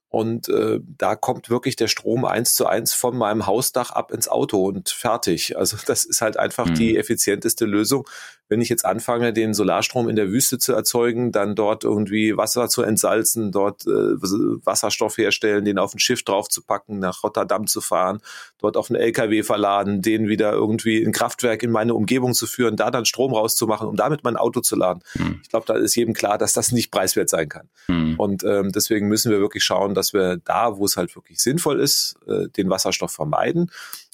[0.09, 4.27] Und äh, da kommt wirklich der Strom eins zu eins von meinem Hausdach ab ins
[4.27, 5.57] Auto und fertig.
[5.57, 6.75] Also das ist halt einfach mhm.
[6.75, 8.07] die effizienteste Lösung.
[8.53, 12.69] Wenn ich jetzt anfange, den Solarstrom in der Wüste zu erzeugen, dann dort irgendwie Wasser
[12.69, 18.19] zu entsalzen, dort äh, Wasserstoff herstellen, den auf ein Schiff draufzupacken, nach Rotterdam zu fahren,
[18.59, 22.75] dort auf einen LKW verladen, den wieder irgendwie ein Kraftwerk in meine Umgebung zu führen,
[22.75, 25.01] da dann Strom rauszumachen, um damit mein Auto zu laden.
[25.15, 25.39] Mhm.
[25.41, 27.69] Ich glaube, da ist jedem klar, dass das nicht preiswert sein kann.
[27.87, 28.19] Mhm.
[28.19, 31.79] Und ähm, deswegen müssen wir wirklich schauen, dass wir da, wo es halt wirklich sinnvoll
[31.79, 33.71] ist, äh, den Wasserstoff vermeiden.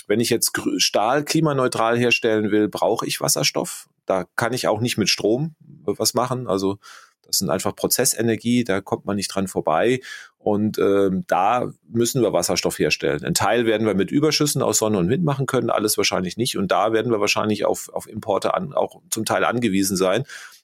[0.10, 3.88] Wenn ich jetzt Stahl klimaneutral herstellen will, brauche ich Wasserstoff.
[4.10, 6.48] Da kann ich auch nicht mit Strom was machen.
[6.48, 6.80] Also
[7.28, 10.02] das sind einfach Prozessenergie, da kommt man nicht dran vorbei.
[10.40, 13.24] Und ähm, da müssen wir Wasserstoff herstellen.
[13.24, 16.58] Ein Teil werden wir mit Überschüssen aus Sonne und Wind machen können, alles wahrscheinlich nicht.
[16.58, 20.24] Und da werden wir wahrscheinlich auf, auf Importe an, auch zum Teil angewiesen sein.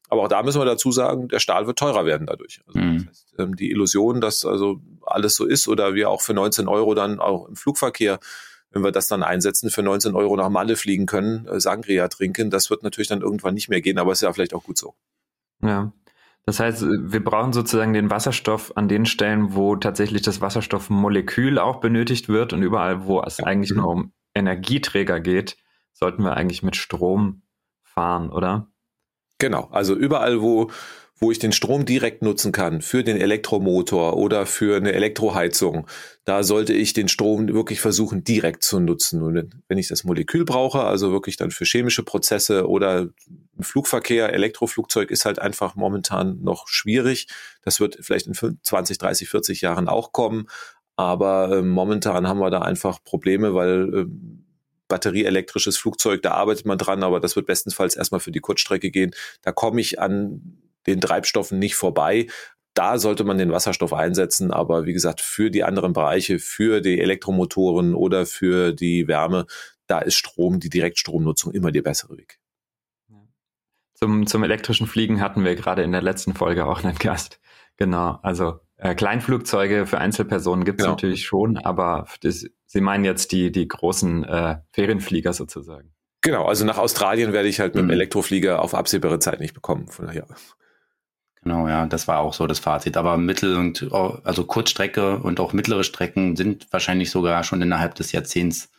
[0.10, 2.62] Aber auch da müssen wir dazu sagen, der Stahl wird teurer werden dadurch.
[2.66, 2.98] Also mhm.
[2.98, 6.68] das heißt, ähm, die Illusion, dass also alles so ist oder wir auch für 19
[6.68, 8.20] Euro dann auch im Flugverkehr,
[8.76, 12.52] wenn wir das dann einsetzen, für 19 Euro nach Malle fliegen können, äh, Sangria trinken,
[12.52, 14.94] das wird natürlich dann irgendwann nicht mehr gehen, aber ist ja vielleicht auch gut so.
[15.64, 15.94] Ja.
[16.46, 21.80] Das heißt, wir brauchen sozusagen den Wasserstoff an den Stellen, wo tatsächlich das Wasserstoffmolekül auch
[21.80, 23.46] benötigt wird und überall, wo es ja.
[23.46, 25.58] eigentlich nur um Energieträger geht,
[25.94, 27.44] sollten wir eigentlich mit Strom
[27.82, 28.68] fahren, oder?
[29.40, 30.70] Genau, also überall, wo,
[31.18, 35.88] wo ich den Strom direkt nutzen kann für den Elektromotor oder für eine Elektroheizung,
[36.26, 39.22] da sollte ich den Strom wirklich versuchen, direkt zu nutzen.
[39.22, 43.08] Und wenn ich das Molekül brauche, also wirklich dann für chemische Prozesse oder
[43.58, 47.28] im Flugverkehr, Elektroflugzeug ist halt einfach momentan noch schwierig.
[47.64, 50.48] Das wird vielleicht in 20, 30, 40 Jahren auch kommen.
[50.98, 54.06] Aber äh, momentan haben wir da einfach Probleme, weil äh,
[54.88, 59.12] batterieelektrisches Flugzeug, da arbeitet man dran, aber das wird bestenfalls erstmal für die Kurzstrecke gehen.
[59.42, 62.28] Da komme ich an den Treibstoffen nicht vorbei.
[62.74, 67.00] Da sollte man den Wasserstoff einsetzen, aber wie gesagt, für die anderen Bereiche, für die
[67.00, 69.46] Elektromotoren oder für die Wärme,
[69.88, 72.40] da ist Strom, die Direktstromnutzung immer der bessere Weg.
[73.94, 77.40] Zum, zum elektrischen Fliegen hatten wir gerade in der letzten Folge auch einen Gast.
[77.78, 80.96] Genau, also äh, Kleinflugzeuge für Einzelpersonen gibt es genau.
[80.96, 85.94] natürlich schon, aber das, Sie meinen jetzt die, die großen äh, Ferienflieger sozusagen.
[86.22, 87.94] Genau, also nach Australien werde ich halt mit dem mhm.
[87.94, 89.88] Elektroflieger auf absehbare Zeit nicht bekommen.
[89.88, 90.26] Von daher.
[91.46, 92.98] Genau, ja, das war auch so das Fazit.
[92.98, 98.12] Aber Mittel- und also Kurzstrecke und auch mittlere Strecken sind wahrscheinlich sogar schon innerhalb des
[98.12, 98.70] Jahrzehnts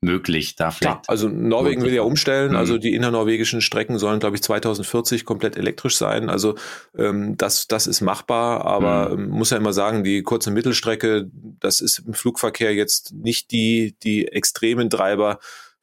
[0.00, 1.06] möglich, da vielleicht.
[1.06, 2.80] Ja, also Norwegen will ja umstellen, also mhm.
[2.80, 6.30] die innernorwegischen Strecken sollen, glaube ich, 2040 komplett elektrisch sein.
[6.30, 6.56] Also
[6.98, 9.28] ähm, das, das ist machbar, aber mhm.
[9.28, 14.26] Muss ja immer sagen, die kurze Mittelstrecke, das ist im Flugverkehr jetzt nicht die, die
[14.26, 15.38] extremen Treiber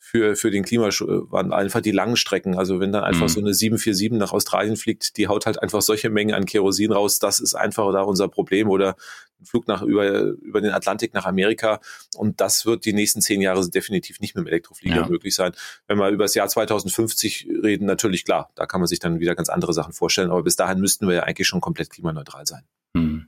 [0.10, 2.58] für, für den Klimawandel, einfach die langen Strecken.
[2.58, 3.28] Also wenn dann einfach mhm.
[3.28, 7.20] so eine 747 nach Australien fliegt, die haut halt einfach solche Mengen an Kerosin raus,
[7.20, 8.70] das ist einfach da unser Problem.
[8.70, 8.96] Oder
[9.41, 11.82] ein Flug nach, über, über den Atlantik nach Amerika.
[12.15, 15.10] Und das wird die nächsten zehn Jahre definitiv nicht mit dem Elektroflieger ja.
[15.10, 15.52] möglich sein.
[15.88, 19.36] Wenn wir über das Jahr 2050 reden, natürlich klar, da kann man sich dann wieder
[19.36, 20.32] ganz andere Sachen vorstellen.
[20.32, 22.63] Aber bis dahin müssten wir ja eigentlich schon komplett klimaneutral sein.
[22.93, 23.28] Mhm.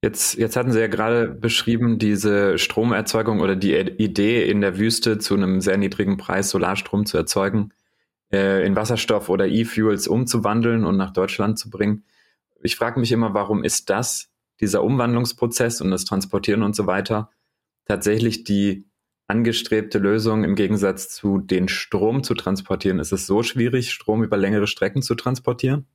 [0.00, 5.18] Jetzt, jetzt hatten Sie ja gerade beschrieben, diese Stromerzeugung oder die Idee in der Wüste
[5.18, 7.72] zu einem sehr niedrigen Preis Solarstrom zu erzeugen,
[8.32, 12.04] äh, in Wasserstoff oder E-Fuels umzuwandeln und nach Deutschland zu bringen.
[12.62, 14.30] Ich frage mich immer, warum ist das,
[14.60, 17.30] dieser Umwandlungsprozess und das Transportieren und so weiter,
[17.84, 18.86] tatsächlich die
[19.26, 23.00] angestrebte Lösung im Gegensatz zu den Strom zu transportieren?
[23.00, 25.86] Ist es so schwierig, Strom über längere Strecken zu transportieren?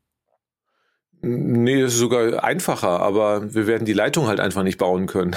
[1.26, 5.36] Nee, das ist sogar einfacher, aber wir werden die Leitung halt einfach nicht bauen können.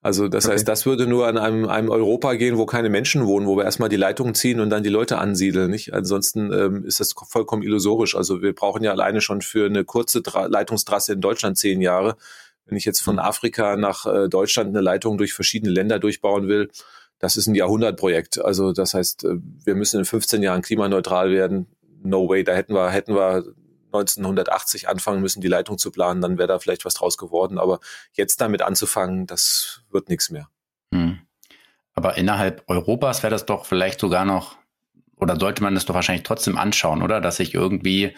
[0.00, 0.54] Also das okay.
[0.54, 3.64] heißt, das würde nur an einem, einem Europa gehen, wo keine Menschen wohnen, wo wir
[3.64, 5.70] erstmal die Leitung ziehen und dann die Leute ansiedeln.
[5.70, 5.92] Nicht?
[5.92, 8.16] Ansonsten ähm, ist das vollkommen illusorisch.
[8.16, 12.16] Also wir brauchen ja alleine schon für eine kurze Tra Leitungstrasse in Deutschland zehn Jahre.
[12.64, 13.20] Wenn ich jetzt von mhm.
[13.20, 16.70] Afrika nach äh, Deutschland eine Leitung durch verschiedene Länder durchbauen will,
[17.18, 18.42] das ist ein Jahrhundertprojekt.
[18.42, 21.66] Also das heißt, äh, wir müssen in 15 Jahren klimaneutral werden.
[22.02, 23.44] No way, da hätten wir, hätten wir
[23.92, 27.58] 1980 anfangen müssen, die Leitung zu planen, dann wäre da vielleicht was draus geworden.
[27.58, 27.80] Aber
[28.12, 30.48] jetzt damit anzufangen, das wird nichts mehr.
[30.92, 31.20] Hm.
[31.94, 34.56] Aber innerhalb Europas wäre das doch vielleicht sogar noch,
[35.16, 37.20] oder sollte man das doch wahrscheinlich trotzdem anschauen, oder?
[37.20, 38.16] Dass sich irgendwie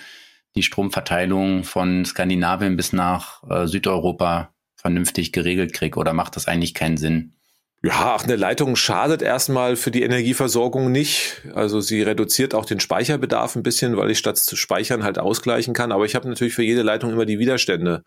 [0.54, 6.74] die Stromverteilung von Skandinavien bis nach äh, Südeuropa vernünftig geregelt kriegt, oder macht das eigentlich
[6.74, 7.34] keinen Sinn?
[7.84, 11.42] Ja, ach, eine Leitung schadet erstmal für die Energieversorgung nicht.
[11.52, 15.74] Also sie reduziert auch den Speicherbedarf ein bisschen, weil ich statt zu speichern halt ausgleichen
[15.74, 15.90] kann.
[15.90, 18.04] Aber ich habe natürlich für jede Leitung immer die Widerstände.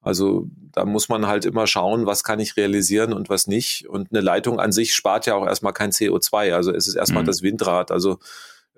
[0.00, 3.88] Also da muss man halt immer schauen, was kann ich realisieren und was nicht.
[3.88, 6.54] Und eine Leitung an sich spart ja auch erstmal kein CO2.
[6.54, 7.26] Also es ist erstmal mhm.
[7.26, 7.90] das Windrad.
[7.90, 8.20] Also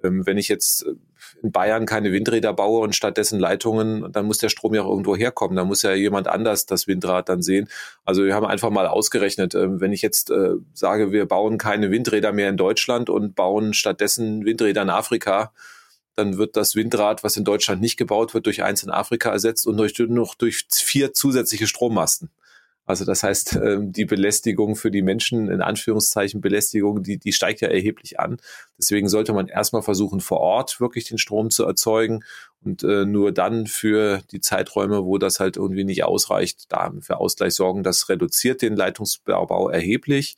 [0.02, 0.94] wenn ich jetzt äh,
[1.42, 5.16] in Bayern keine Windräder baue und stattdessen Leitungen, dann muss der Strom ja auch irgendwo
[5.16, 5.56] herkommen.
[5.56, 7.68] Da muss ja jemand anders das Windrad dann sehen.
[8.04, 11.90] Also wir haben einfach mal ausgerechnet, äh, wenn ich jetzt äh, sage, wir bauen keine
[11.90, 15.52] Windräder mehr in Deutschland und bauen stattdessen Windräder in Afrika,
[16.14, 19.66] dann wird das Windrad, was in Deutschland nicht gebaut wird, durch eins in Afrika ersetzt
[19.66, 22.30] und durch, noch durch vier zusätzliche Strommasten.
[22.88, 27.60] Also das heißt, ähm, die Belästigung für die Menschen, in Anführungszeichen Belästigung, die, die steigt
[27.60, 28.38] ja erheblich an.
[28.78, 32.24] Deswegen sollte man erstmal versuchen, vor Ort wirklich den Strom zu erzeugen
[32.64, 37.18] und äh, nur dann für die Zeiträume, wo das halt irgendwie nicht ausreicht, da für
[37.18, 37.82] Ausgleich sorgen.
[37.82, 40.36] Das reduziert den Leitungsbau erheblich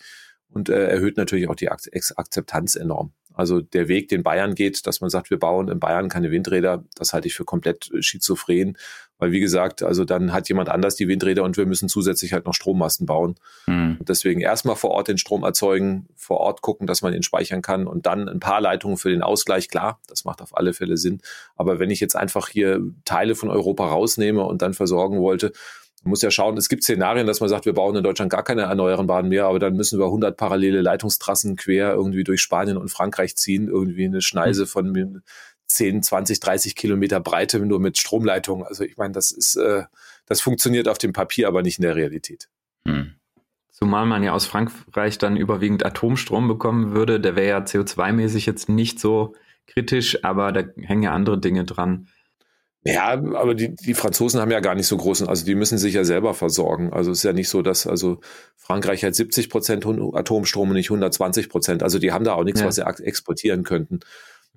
[0.49, 3.13] und äh, erhöht natürlich auch die Akzeptanz enorm.
[3.33, 6.85] Also der Weg, den Bayern geht, dass man sagt, wir bauen in Bayern keine Windräder,
[6.97, 8.77] das halte ich für komplett äh, schizophren,
[9.21, 12.47] weil wie gesagt, also dann hat jemand anders die Windräder und wir müssen zusätzlich halt
[12.47, 13.37] noch Strommasten bauen.
[13.67, 13.99] Mhm.
[14.01, 17.87] Deswegen erstmal vor Ort den Strom erzeugen, vor Ort gucken, dass man ihn speichern kann
[17.87, 19.69] und dann ein paar Leitungen für den Ausgleich.
[19.69, 21.21] Klar, das macht auf alle Fälle Sinn.
[21.55, 25.53] Aber wenn ich jetzt einfach hier Teile von Europa rausnehme und dann versorgen wollte,
[26.03, 28.43] man muss ja schauen, es gibt Szenarien, dass man sagt, wir bauen in Deutschland gar
[28.43, 32.89] keine erneuerbaren mehr, aber dann müssen wir 100 parallele Leitungstrassen quer irgendwie durch Spanien und
[32.89, 34.91] Frankreich ziehen, irgendwie eine Schneise von
[35.71, 38.67] 10, 20, 30 Kilometer Breite nur mit Stromleitungen.
[38.67, 39.85] Also ich meine, das ist, äh,
[40.27, 42.49] das funktioniert auf dem Papier, aber nicht in der Realität.
[42.87, 43.15] Hm.
[43.71, 48.69] Zumal man ja aus Frankreich dann überwiegend Atomstrom bekommen würde, der wäre ja CO2-mäßig jetzt
[48.69, 49.35] nicht so
[49.67, 52.09] kritisch, aber da hängen ja andere Dinge dran.
[52.83, 55.95] Ja, aber die, die Franzosen haben ja gar nicht so großen, also die müssen sich
[55.95, 56.93] ja selber versorgen.
[56.93, 58.21] Also es ist ja nicht so, dass also
[58.57, 61.83] Frankreich hat 70 Prozent Atomstrom und nicht 120 Prozent.
[61.83, 62.67] Also die haben da auch nichts, ja.
[62.67, 64.01] was sie exportieren könnten.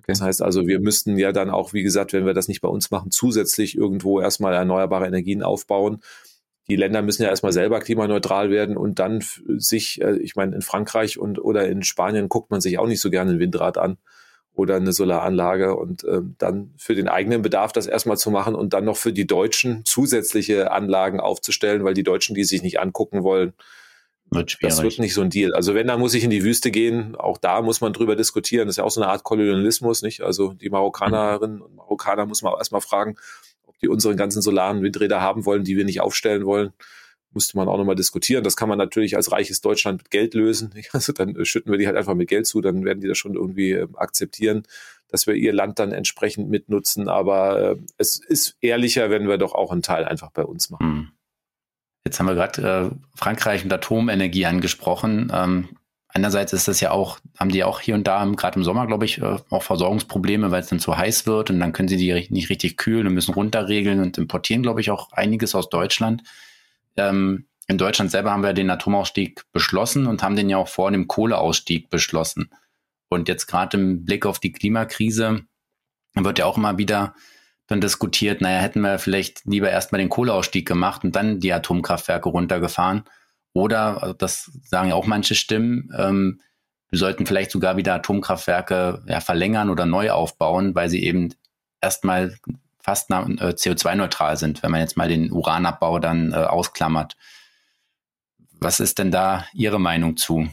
[0.04, 0.12] Okay.
[0.12, 2.68] Das heißt also, wir müssten ja dann auch, wie gesagt, wenn wir das nicht bei
[2.68, 6.00] uns machen, zusätzlich irgendwo erstmal erneuerbare Energien aufbauen.
[6.68, 9.22] Die Länder müssen ja erstmal selber klimaneutral werden und dann
[9.56, 13.00] sich, äh, ich meine, in Frankreich und oder in Spanien guckt man sich auch nicht
[13.00, 13.96] so gerne ein Windrad an
[14.54, 18.72] oder eine Solaranlage und äh, dann für den eigenen Bedarf das erstmal zu machen und
[18.72, 23.22] dann noch für die Deutschen zusätzliche Anlagen aufzustellen, weil die Deutschen, die sich nicht angucken
[23.22, 23.54] wollen,
[24.34, 25.54] wird das wird nicht so ein Deal.
[25.54, 27.16] Also wenn, dann muss ich in die Wüste gehen.
[27.16, 28.66] Auch da muss man drüber diskutieren.
[28.66, 30.22] Das ist ja auch so eine Art Kolonialismus, nicht?
[30.22, 33.16] Also die Marokkanerinnen und Marokkaner muss man auch erstmal fragen,
[33.64, 36.72] ob die unsere ganzen solaren Windräder haben wollen, die wir nicht aufstellen wollen
[37.34, 38.44] musste man auch nochmal diskutieren.
[38.44, 40.72] Das kann man natürlich als reiches Deutschland mit Geld lösen.
[40.92, 43.34] Also dann schütten wir die halt einfach mit Geld zu, dann werden die das schon
[43.34, 44.62] irgendwie ähm, akzeptieren,
[45.08, 47.08] dass wir ihr Land dann entsprechend mitnutzen.
[47.08, 50.86] Aber äh, es ist ehrlicher, wenn wir doch auch einen Teil einfach bei uns machen.
[50.86, 51.08] Hm.
[52.04, 55.32] Jetzt haben wir gerade äh, Frankreich und Atomenergie angesprochen.
[55.34, 55.68] Ähm,
[56.08, 59.06] einerseits ist das ja auch, haben die auch hier und da, gerade im Sommer, glaube
[59.06, 62.12] ich, äh, auch Versorgungsprobleme, weil es dann zu heiß wird und dann können sie die
[62.30, 66.22] nicht richtig kühlen und müssen runterregeln und importieren, glaube ich, auch einiges aus Deutschland.
[66.96, 70.90] Ähm, in Deutschland selber haben wir den Atomausstieg beschlossen und haben den ja auch vor
[70.90, 72.50] dem Kohleausstieg beschlossen.
[73.08, 75.42] Und jetzt gerade im Blick auf die Klimakrise
[76.14, 77.14] wird ja auch immer wieder
[77.66, 82.28] dann diskutiert, naja, hätten wir vielleicht lieber erstmal den Kohleausstieg gemacht und dann die Atomkraftwerke
[82.28, 83.04] runtergefahren.
[83.52, 86.40] Oder, also das sagen ja auch manche Stimmen, ähm,
[86.90, 91.34] wir sollten vielleicht sogar wieder Atomkraftwerke ja, verlängern oder neu aufbauen, weil sie eben
[91.80, 92.36] erstmal
[92.80, 97.16] fast äh, CO2-neutral sind, wenn man jetzt mal den Uranabbau dann äh, ausklammert.
[98.60, 100.48] Was ist denn da Ihre Meinung zu?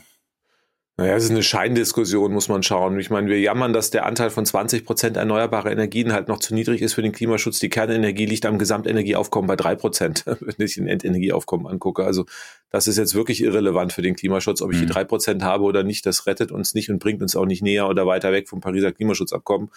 [1.02, 3.00] Naja, es ist eine Scheindiskussion, muss man schauen.
[3.00, 6.54] Ich meine, wir jammern, dass der Anteil von 20 Prozent erneuerbare Energien halt noch zu
[6.54, 7.58] niedrig ist für den Klimaschutz.
[7.58, 12.04] Die Kernenergie liegt am Gesamtenergieaufkommen bei drei Prozent, wenn ich den Endenergieaufkommen angucke.
[12.06, 12.28] Also
[12.70, 14.62] das ist jetzt wirklich irrelevant für den Klimaschutz.
[14.62, 14.90] Ob ich die mhm.
[14.90, 17.90] drei Prozent habe oder nicht, das rettet uns nicht und bringt uns auch nicht näher
[17.90, 19.72] oder weiter weg vom Pariser Klimaschutzabkommen.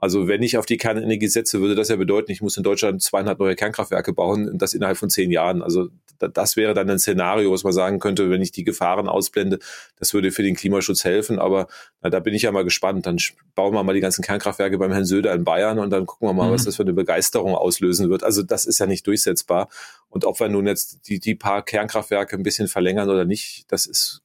[0.00, 3.02] Also wenn ich auf die Kernenergie setze, würde das ja bedeuten, ich muss in Deutschland
[3.02, 5.62] 200 neue Kernkraftwerke bauen, und das innerhalb von zehn Jahren.
[5.62, 9.58] Also das wäre dann ein Szenario, was man sagen könnte, wenn ich die Gefahren ausblende,
[9.98, 11.38] das würde für den Klimaschutz helfen.
[11.38, 11.66] Aber
[12.02, 13.06] na, da bin ich ja mal gespannt.
[13.06, 13.18] Dann
[13.54, 16.32] bauen wir mal die ganzen Kernkraftwerke beim Herrn Söder in Bayern und dann gucken wir
[16.32, 16.54] mal, mhm.
[16.54, 18.24] was das für eine Begeisterung auslösen wird.
[18.24, 19.68] Also das ist ja nicht durchsetzbar.
[20.08, 23.86] Und ob wir nun jetzt die, die paar Kernkraftwerke ein bisschen verlängern oder nicht, das
[23.86, 24.22] ist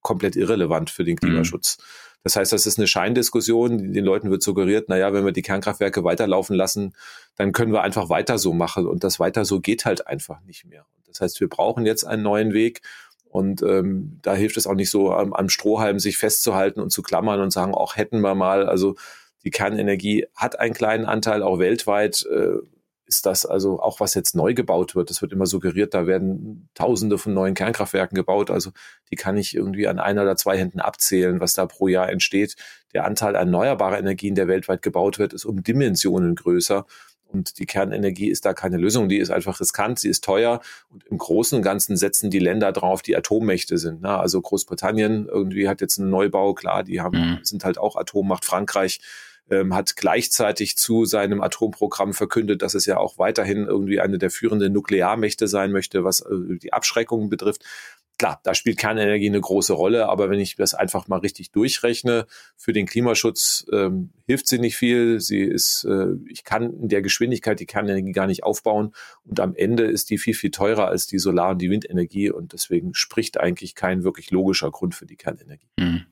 [0.00, 1.20] komplett irrelevant für den mhm.
[1.20, 1.78] Klimaschutz.
[1.78, 2.07] Mhm.
[2.24, 3.92] Das heißt, das ist eine Scheindiskussion.
[3.92, 6.94] Den Leuten wird suggeriert, naja, wenn wir die Kernkraftwerke weiterlaufen lassen,
[7.36, 8.86] dann können wir einfach weiter so machen.
[8.86, 10.84] Und das weiter so geht halt einfach nicht mehr.
[11.06, 12.82] Das heißt, wir brauchen jetzt einen neuen Weg.
[13.30, 17.02] Und ähm, da hilft es auch nicht so, am, am Strohhalm sich festzuhalten und zu
[17.02, 18.66] klammern und sagen, auch hätten wir mal.
[18.66, 18.96] Also
[19.44, 22.26] die Kernenergie hat einen kleinen Anteil auch weltweit.
[22.26, 22.56] Äh,
[23.08, 25.08] ist das also auch was jetzt neu gebaut wird.
[25.08, 28.50] Das wird immer suggeriert, da werden Tausende von neuen Kernkraftwerken gebaut.
[28.50, 28.70] Also
[29.10, 32.54] die kann ich irgendwie an einer oder zwei Händen abzählen, was da pro Jahr entsteht.
[32.92, 36.86] Der Anteil erneuerbarer Energien, der weltweit gebaut wird, ist um Dimensionen größer.
[37.24, 39.08] Und die Kernenergie ist da keine Lösung.
[39.08, 40.60] Die ist einfach riskant, sie ist teuer.
[40.90, 44.04] Und im Großen und Ganzen setzen die Länder drauf, die Atommächte sind.
[44.04, 47.38] Also Großbritannien irgendwie hat jetzt einen Neubau, klar, die haben, mhm.
[47.42, 48.44] sind halt auch Atommacht.
[48.44, 49.00] Frankreich
[49.50, 54.30] ähm, hat gleichzeitig zu seinem Atomprogramm verkündet, dass es ja auch weiterhin irgendwie eine der
[54.30, 57.64] führenden Nuklearmächte sein möchte, was äh, die Abschreckung betrifft.
[58.18, 62.26] Klar, da spielt Kernenergie eine große Rolle, aber wenn ich das einfach mal richtig durchrechne,
[62.56, 65.20] für den Klimaschutz ähm, hilft sie nicht viel.
[65.20, 68.92] Sie ist, äh, ich kann in der Geschwindigkeit die Kernenergie gar nicht aufbauen
[69.24, 72.52] und am Ende ist die viel, viel teurer als die Solar- und die Windenergie und
[72.54, 75.68] deswegen spricht eigentlich kein wirklich logischer Grund für die Kernenergie.
[75.78, 76.06] Mhm.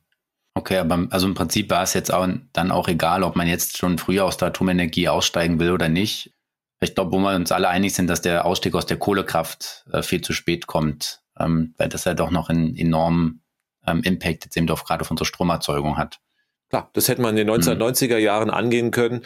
[0.66, 3.78] Okay, aber also im Prinzip war es jetzt auch dann auch egal, ob man jetzt
[3.78, 6.34] schon früher aus der Atomenergie aussteigen will oder nicht.
[6.80, 10.02] Ich glaube, wo wir uns alle einig sind, dass der Ausstieg aus der Kohlekraft äh,
[10.02, 13.44] viel zu spät kommt, ähm, weil das ja doch noch einen enormen
[13.86, 16.18] ähm, Impact jetzt eben doch gerade auf unsere Stromerzeugung hat.
[16.68, 19.22] Klar, das hätte man in den 1990er Jahren angehen können.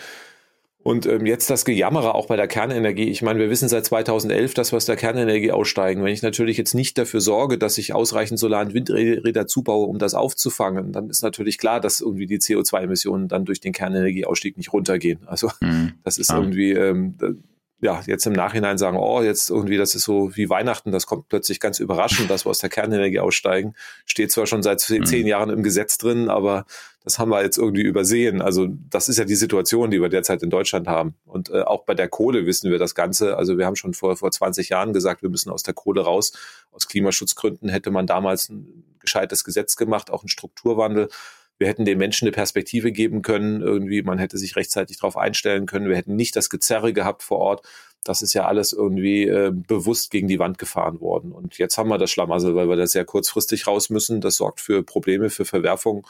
[0.82, 3.10] Und ähm, jetzt das Gejammere auch bei der Kernenergie.
[3.10, 6.02] Ich meine, wir wissen seit 2011, dass wir aus der Kernenergie aussteigen.
[6.02, 9.98] Wenn ich natürlich jetzt nicht dafür sorge, dass ich ausreichend Solar- und Windräder zubaue, um
[9.98, 14.72] das aufzufangen, dann ist natürlich klar, dass irgendwie die CO2-Emissionen dann durch den Kernenergieausstieg nicht
[14.72, 15.20] runtergehen.
[15.26, 15.92] Also mhm.
[16.02, 16.38] das ist ja.
[16.38, 17.14] irgendwie, ähm,
[17.80, 21.28] ja, jetzt im Nachhinein sagen, oh, jetzt irgendwie, das ist so wie Weihnachten, das kommt
[21.28, 23.74] plötzlich ganz überraschend, dass wir aus der Kernenergie aussteigen.
[24.04, 25.26] Steht zwar schon seit zehn, mhm.
[25.26, 26.66] Jahren im Gesetz drin, aber
[27.02, 28.42] das haben wir jetzt irgendwie übersehen.
[28.42, 31.14] Also das ist ja die Situation, die wir derzeit in Deutschland haben.
[31.24, 33.38] Und äh, auch bei der Kohle wissen wir das Ganze.
[33.38, 36.32] Also wir haben schon vor, vor 20 Jahren gesagt, wir müssen aus der Kohle raus.
[36.72, 41.08] Aus Klimaschutzgründen hätte man damals ein gescheites Gesetz gemacht, auch einen Strukturwandel.
[41.61, 45.66] Wir hätten den Menschen eine Perspektive geben können, irgendwie, man hätte sich rechtzeitig darauf einstellen
[45.66, 45.90] können.
[45.90, 47.66] Wir hätten nicht das Gezerre gehabt vor Ort.
[48.02, 51.32] Das ist ja alles irgendwie äh, bewusst gegen die Wand gefahren worden.
[51.32, 54.22] Und jetzt haben wir das Schlamassel, weil wir da sehr kurzfristig raus müssen.
[54.22, 56.06] Das sorgt für Probleme, für Verwerfung.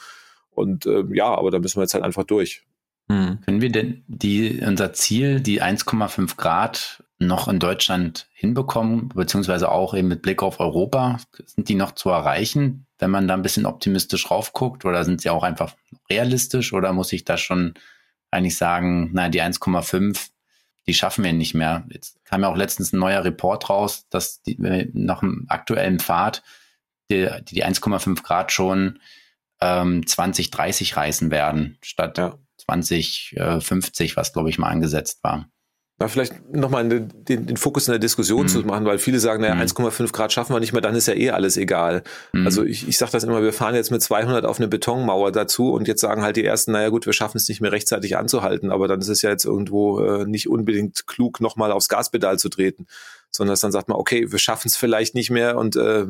[0.51, 2.63] Und äh, ja, aber da müssen wir jetzt halt einfach durch.
[3.09, 3.39] Hm.
[3.43, 9.93] Können wir denn die, unser Ziel, die 1,5 Grad noch in Deutschland hinbekommen, beziehungsweise auch
[9.93, 11.19] eben mit Blick auf Europa?
[11.45, 12.85] Sind die noch zu erreichen?
[13.01, 15.75] wenn man da ein bisschen optimistisch raufguckt oder sind sie auch einfach
[16.09, 17.73] realistisch oder muss ich da schon
[18.29, 20.29] eigentlich sagen, na, die 1,5,
[20.85, 21.83] die schaffen wir nicht mehr.
[21.89, 24.55] Jetzt kam ja auch letztens ein neuer Report raus, dass die,
[24.93, 26.43] nach dem aktuellen Pfad
[27.09, 28.99] die, die 1,5 Grad schon
[29.59, 32.37] ähm, 2030 reißen werden, statt ja.
[32.57, 35.49] 2050, was glaube ich mal angesetzt war
[36.01, 38.47] da vielleicht nochmal den, den Fokus in der Diskussion mhm.
[38.47, 39.61] zu machen, weil viele sagen, naja, mhm.
[39.61, 42.01] 1,5 Grad schaffen wir nicht mehr, dann ist ja eh alles egal.
[42.33, 42.45] Mhm.
[42.45, 45.71] Also ich, ich sage das immer, wir fahren jetzt mit 200 auf eine Betonmauer dazu
[45.71, 48.71] und jetzt sagen halt die Ersten, naja gut, wir schaffen es nicht mehr rechtzeitig anzuhalten,
[48.71, 52.49] aber dann ist es ja jetzt irgendwo äh, nicht unbedingt klug, nochmal aufs Gaspedal zu
[52.49, 52.87] treten,
[53.29, 56.07] sondern dass dann sagt man, okay, wir schaffen es vielleicht nicht mehr und äh,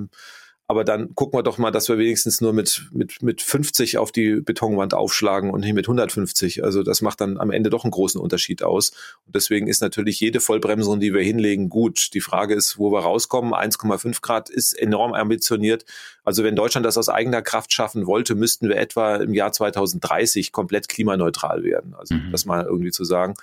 [0.71, 4.13] aber dann gucken wir doch mal, dass wir wenigstens nur mit, mit, mit 50 auf
[4.13, 6.63] die Betonwand aufschlagen und nicht mit 150.
[6.63, 8.91] Also das macht dann am Ende doch einen großen Unterschied aus.
[9.25, 12.13] Und deswegen ist natürlich jede Vollbremsung, die wir hinlegen, gut.
[12.13, 13.53] Die Frage ist, wo wir rauskommen.
[13.53, 15.83] 1,5 Grad ist enorm ambitioniert.
[16.23, 20.53] Also wenn Deutschland das aus eigener Kraft schaffen wollte, müssten wir etwa im Jahr 2030
[20.53, 21.95] komplett klimaneutral werden.
[21.95, 22.31] Also mhm.
[22.31, 23.33] das mal irgendwie zu sagen.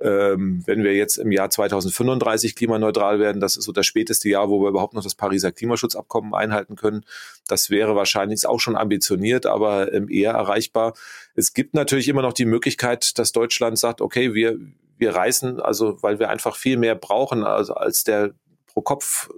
[0.00, 4.48] Ähm, wenn wir jetzt im Jahr 2035 klimaneutral werden, das ist so das späteste Jahr,
[4.48, 7.04] wo wir überhaupt noch das Pariser Klimaschutzabkommen einhalten können.
[7.48, 10.94] Das wäre wahrscheinlich auch schon ambitioniert, aber ähm, eher erreichbar.
[11.34, 14.58] Es gibt natürlich immer noch die Möglichkeit, dass Deutschland sagt, okay, wir,
[14.98, 18.34] wir reißen, also weil wir einfach viel mehr brauchen, also als der
[18.66, 19.30] pro Kopf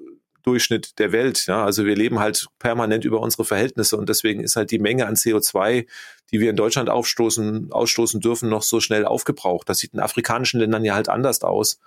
[0.43, 1.47] Durchschnitt der Welt.
[1.47, 1.65] Ja?
[1.65, 5.15] Also wir leben halt permanent über unsere Verhältnisse und deswegen ist halt die Menge an
[5.15, 5.87] CO2,
[6.31, 9.69] die wir in Deutschland aufstoßen, ausstoßen dürfen, noch so schnell aufgebraucht.
[9.69, 11.81] Das sieht in afrikanischen Ländern ja halt anders aus.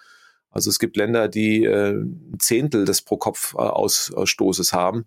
[0.50, 5.06] Also es gibt Länder, die äh, ein Zehntel des Pro-Kopf-Ausstoßes haben.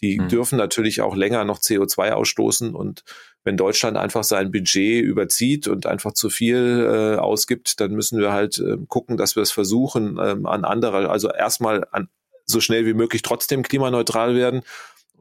[0.00, 0.28] Die mhm.
[0.28, 2.74] dürfen natürlich auch länger noch CO2 ausstoßen.
[2.74, 3.04] Und
[3.44, 8.32] wenn Deutschland einfach sein Budget überzieht und einfach zu viel äh, ausgibt, dann müssen wir
[8.32, 12.08] halt äh, gucken, dass wir es versuchen, ähm, an andere, also erstmal an
[12.48, 14.62] so schnell wie möglich trotzdem klimaneutral werden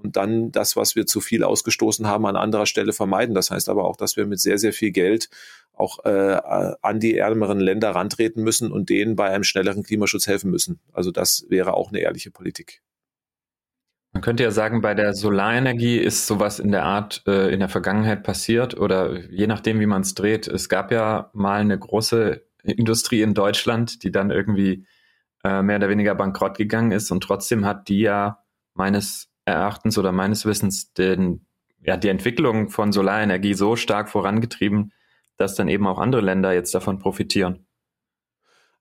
[0.01, 3.35] und dann das, was wir zu viel ausgestoßen haben, an anderer Stelle vermeiden.
[3.35, 5.29] Das heißt aber auch, dass wir mit sehr, sehr viel Geld
[5.73, 6.39] auch äh,
[6.81, 10.79] an die ärmeren Länder rantreten müssen und denen bei einem schnelleren Klimaschutz helfen müssen.
[10.91, 12.81] Also das wäre auch eine ehrliche Politik.
[14.13, 17.69] Man könnte ja sagen, bei der Solarenergie ist sowas in der Art äh, in der
[17.69, 20.47] Vergangenheit passiert oder je nachdem, wie man es dreht.
[20.47, 24.85] Es gab ja mal eine große Industrie in Deutschland, die dann irgendwie
[25.43, 30.11] äh, mehr oder weniger bankrott gegangen ist und trotzdem hat die ja meines Erachtens oder
[30.11, 31.45] meines Wissens den,
[31.81, 34.91] ja, die Entwicklung von Solarenergie so stark vorangetrieben,
[35.37, 37.65] dass dann eben auch andere Länder jetzt davon profitieren.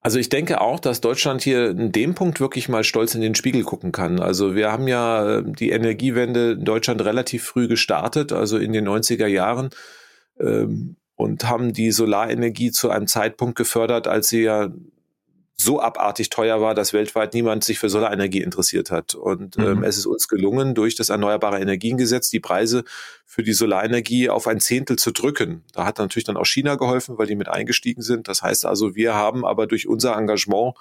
[0.00, 3.34] Also ich denke auch, dass Deutschland hier in dem Punkt wirklich mal stolz in den
[3.34, 4.20] Spiegel gucken kann.
[4.20, 8.88] Also wir haben ja äh, die Energiewende in Deutschland relativ früh gestartet, also in den
[8.88, 9.70] 90er Jahren.
[10.38, 14.68] Ähm, und haben die Solarenergie zu einem Zeitpunkt gefördert, als sie ja
[15.58, 19.14] so abartig teuer war, dass weltweit niemand sich für Solarenergie interessiert hat.
[19.14, 19.84] Und ähm, mhm.
[19.84, 22.84] es ist uns gelungen, durch das Erneuerbare Energiengesetz die Preise
[23.24, 25.64] für die Solarenergie auf ein Zehntel zu drücken.
[25.72, 28.28] Da hat natürlich dann auch China geholfen, weil die mit eingestiegen sind.
[28.28, 30.74] Das heißt also, wir haben aber durch unser Engagement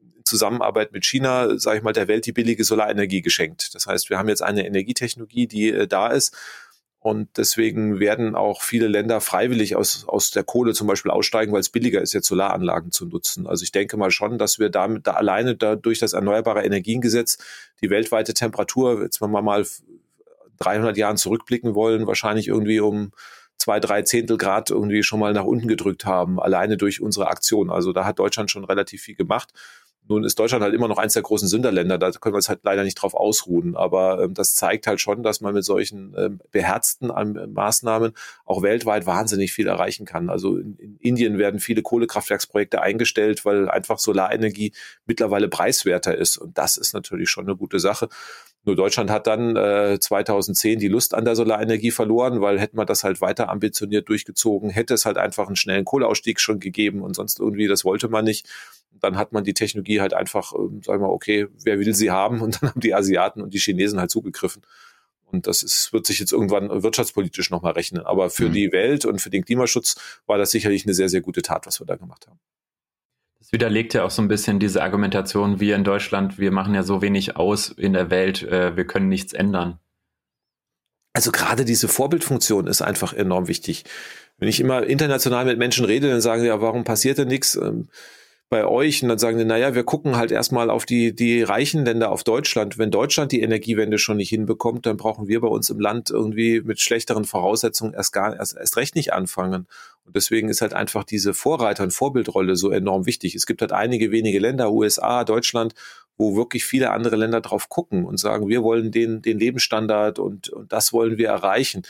[0.00, 3.72] in Zusammenarbeit mit China, sage ich mal, der Welt die billige Solarenergie geschenkt.
[3.76, 6.36] Das heißt, wir haben jetzt eine Energietechnologie, die äh, da ist
[7.08, 11.60] und deswegen werden auch viele Länder freiwillig aus, aus der Kohle zum Beispiel aussteigen, weil
[11.60, 13.46] es billiger ist, jetzt Solaranlagen zu nutzen.
[13.46, 17.38] Also ich denke mal schon, dass wir damit da alleine da durch das Erneuerbare Energiengesetz
[17.80, 19.64] die weltweite Temperatur, jetzt wenn wir mal
[20.58, 23.12] 300 Jahren zurückblicken wollen, wahrscheinlich irgendwie um
[23.56, 27.70] zwei, drei Zehntel Grad irgendwie schon mal nach unten gedrückt haben, alleine durch unsere Aktion.
[27.70, 29.48] Also da hat Deutschland schon relativ viel gemacht.
[30.08, 32.60] Nun ist Deutschland halt immer noch eins der großen Sünderländer, da können wir uns halt
[32.62, 33.76] leider nicht drauf ausruhen.
[33.76, 38.12] Aber ähm, das zeigt halt schon, dass man mit solchen ähm, beherzten ähm, Maßnahmen
[38.46, 40.30] auch weltweit wahnsinnig viel erreichen kann.
[40.30, 44.72] Also in, in, Indien werden viele Kohlekraftwerksprojekte eingestellt, weil einfach Solarenergie
[45.06, 46.38] mittlerweile preiswerter ist.
[46.38, 48.08] Und das ist natürlich schon eine gute Sache.
[48.68, 52.86] Nur Deutschland hat dann äh, 2010 die Lust an der Solarenergie verloren, weil hätte man
[52.86, 57.16] das halt weiter ambitioniert durchgezogen, hätte es halt einfach einen schnellen Kohleausstieg schon gegeben und
[57.16, 58.46] sonst irgendwie, das wollte man nicht.
[59.00, 62.40] Dann hat man die Technologie halt einfach, äh, sagen wir, okay, wer will sie haben?
[62.42, 64.60] Und dann haben die Asiaten und die Chinesen halt zugegriffen.
[65.24, 68.04] Und das ist, wird sich jetzt irgendwann wirtschaftspolitisch nochmal rechnen.
[68.04, 68.52] Aber für mhm.
[68.52, 69.96] die Welt und für den Klimaschutz
[70.26, 72.38] war das sicherlich eine sehr, sehr gute Tat, was wir da gemacht haben.
[73.48, 76.82] Das widerlegt ja auch so ein bisschen diese Argumentation, wir in Deutschland, wir machen ja
[76.82, 79.78] so wenig aus in der Welt, äh, wir können nichts ändern.
[81.14, 83.84] Also gerade diese Vorbildfunktion ist einfach enorm wichtig.
[84.36, 87.54] Wenn ich immer international mit Menschen rede, dann sagen sie ja, warum passiert denn nichts?
[87.54, 87.88] Ähm,
[88.50, 91.86] bei euch und dann sagen die, naja, wir gucken halt erstmal auf die, die reichen
[91.86, 92.76] Länder, auf Deutschland.
[92.76, 96.60] Wenn Deutschland die Energiewende schon nicht hinbekommt, dann brauchen wir bei uns im Land irgendwie
[96.60, 99.66] mit schlechteren Voraussetzungen erst gar erst, erst recht nicht anfangen.
[100.08, 103.34] Und deswegen ist halt einfach diese Vorreiter- und Vorbildrolle so enorm wichtig.
[103.34, 105.74] Es gibt halt einige wenige Länder, USA, Deutschland,
[106.16, 110.48] wo wirklich viele andere Länder drauf gucken und sagen, wir wollen den, den Lebensstandard und,
[110.48, 111.82] und das wollen wir erreichen.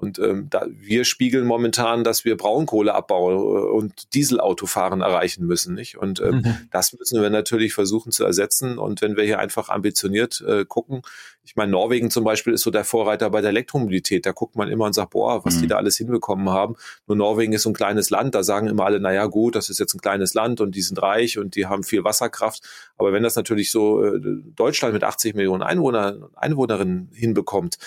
[0.00, 5.74] Und ähm, da, wir spiegeln momentan, dass wir Braunkohleabbau äh, und Dieselautofahren erreichen müssen.
[5.74, 5.98] Nicht?
[5.98, 6.56] Und ähm, mhm.
[6.70, 8.78] das müssen wir natürlich versuchen zu ersetzen.
[8.78, 11.02] Und wenn wir hier einfach ambitioniert äh, gucken,
[11.42, 14.24] ich meine, Norwegen zum Beispiel ist so der Vorreiter bei der Elektromobilität.
[14.24, 15.62] Da guckt man immer und sagt, boah, was mhm.
[15.62, 16.76] die da alles hinbekommen haben.
[17.06, 18.34] Nur Norwegen ist so ein kleines Land.
[18.34, 20.82] Da sagen immer alle, na ja, gut, das ist jetzt ein kleines Land und die
[20.82, 22.62] sind reich und die haben viel Wasserkraft.
[22.96, 24.20] Aber wenn das natürlich so äh,
[24.54, 27.78] Deutschland mit 80 Millionen Einwohner, Einwohnerinnen hinbekommt,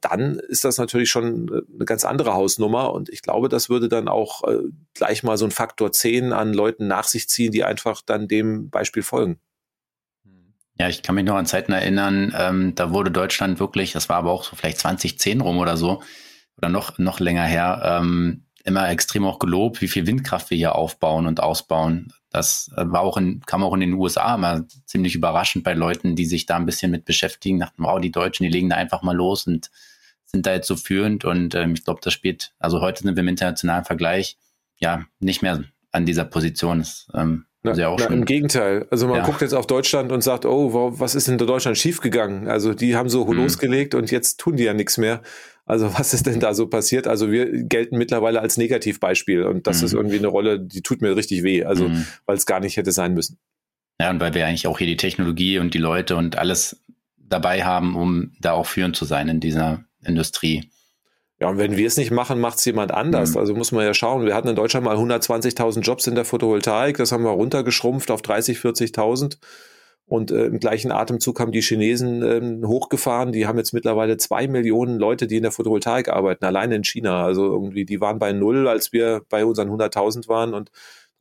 [0.00, 2.92] dann ist das natürlich schon äh, eine ganz andere Hausnummer.
[2.92, 4.58] Und ich glaube, das würde dann auch äh,
[4.94, 8.70] gleich mal so ein Faktor 10 an Leuten nach sich ziehen, die einfach dann dem
[8.70, 9.38] Beispiel folgen.
[10.78, 14.16] Ja, ich kann mich noch an Zeiten erinnern, ähm, da wurde Deutschland wirklich, das war
[14.16, 16.02] aber auch so vielleicht 2010 rum oder so,
[16.56, 20.74] oder noch, noch länger her, ähm, immer extrem auch gelobt, wie viel Windkraft wir hier
[20.74, 22.12] aufbauen und ausbauen.
[22.32, 26.16] Das äh, war auch in, kam auch in den USA immer ziemlich überraschend bei Leuten,
[26.16, 29.02] die sich da ein bisschen mit beschäftigen, dachten, wow, die Deutschen, die legen da einfach
[29.02, 29.70] mal los und
[30.24, 31.24] sind da jetzt so führend.
[31.24, 34.38] Und ähm, ich glaube, das spielt, also heute sind wir im internationalen Vergleich
[34.78, 35.62] ja nicht mehr
[35.92, 36.78] an dieser Position.
[36.78, 38.88] Das, ähm, na, ja na, Im Gegenteil.
[38.90, 39.24] Also man ja.
[39.24, 42.48] guckt jetzt auf Deutschland und sagt, oh, was ist denn in Deutschland schiefgegangen?
[42.48, 43.36] Also die haben so hm.
[43.36, 45.22] losgelegt und jetzt tun die ja nichts mehr.
[45.72, 47.06] Also was ist denn da so passiert?
[47.06, 49.86] Also wir gelten mittlerweile als Negativbeispiel und das mhm.
[49.86, 52.04] ist irgendwie eine Rolle, die tut mir richtig weh, also mhm.
[52.26, 53.38] weil es gar nicht hätte sein müssen.
[53.98, 56.82] Ja, und weil wir eigentlich auch hier die Technologie und die Leute und alles
[57.16, 60.68] dabei haben, um da auch führend zu sein in dieser Industrie.
[61.40, 63.30] Ja, und wenn wir es nicht machen, macht es jemand anders.
[63.30, 63.38] Mhm.
[63.38, 64.26] Also muss man ja schauen.
[64.26, 66.98] Wir hatten in Deutschland mal 120.000 Jobs in der Photovoltaik.
[66.98, 69.38] Das haben wir runtergeschrumpft auf 30, 40.000.
[70.12, 73.32] Und äh, im gleichen Atemzug haben die Chinesen äh, hochgefahren.
[73.32, 77.24] Die haben jetzt mittlerweile zwei Millionen Leute, die in der Photovoltaik arbeiten, alleine in China.
[77.24, 80.52] Also irgendwie, die waren bei null, als wir bei unseren 100.000 waren.
[80.52, 80.70] Und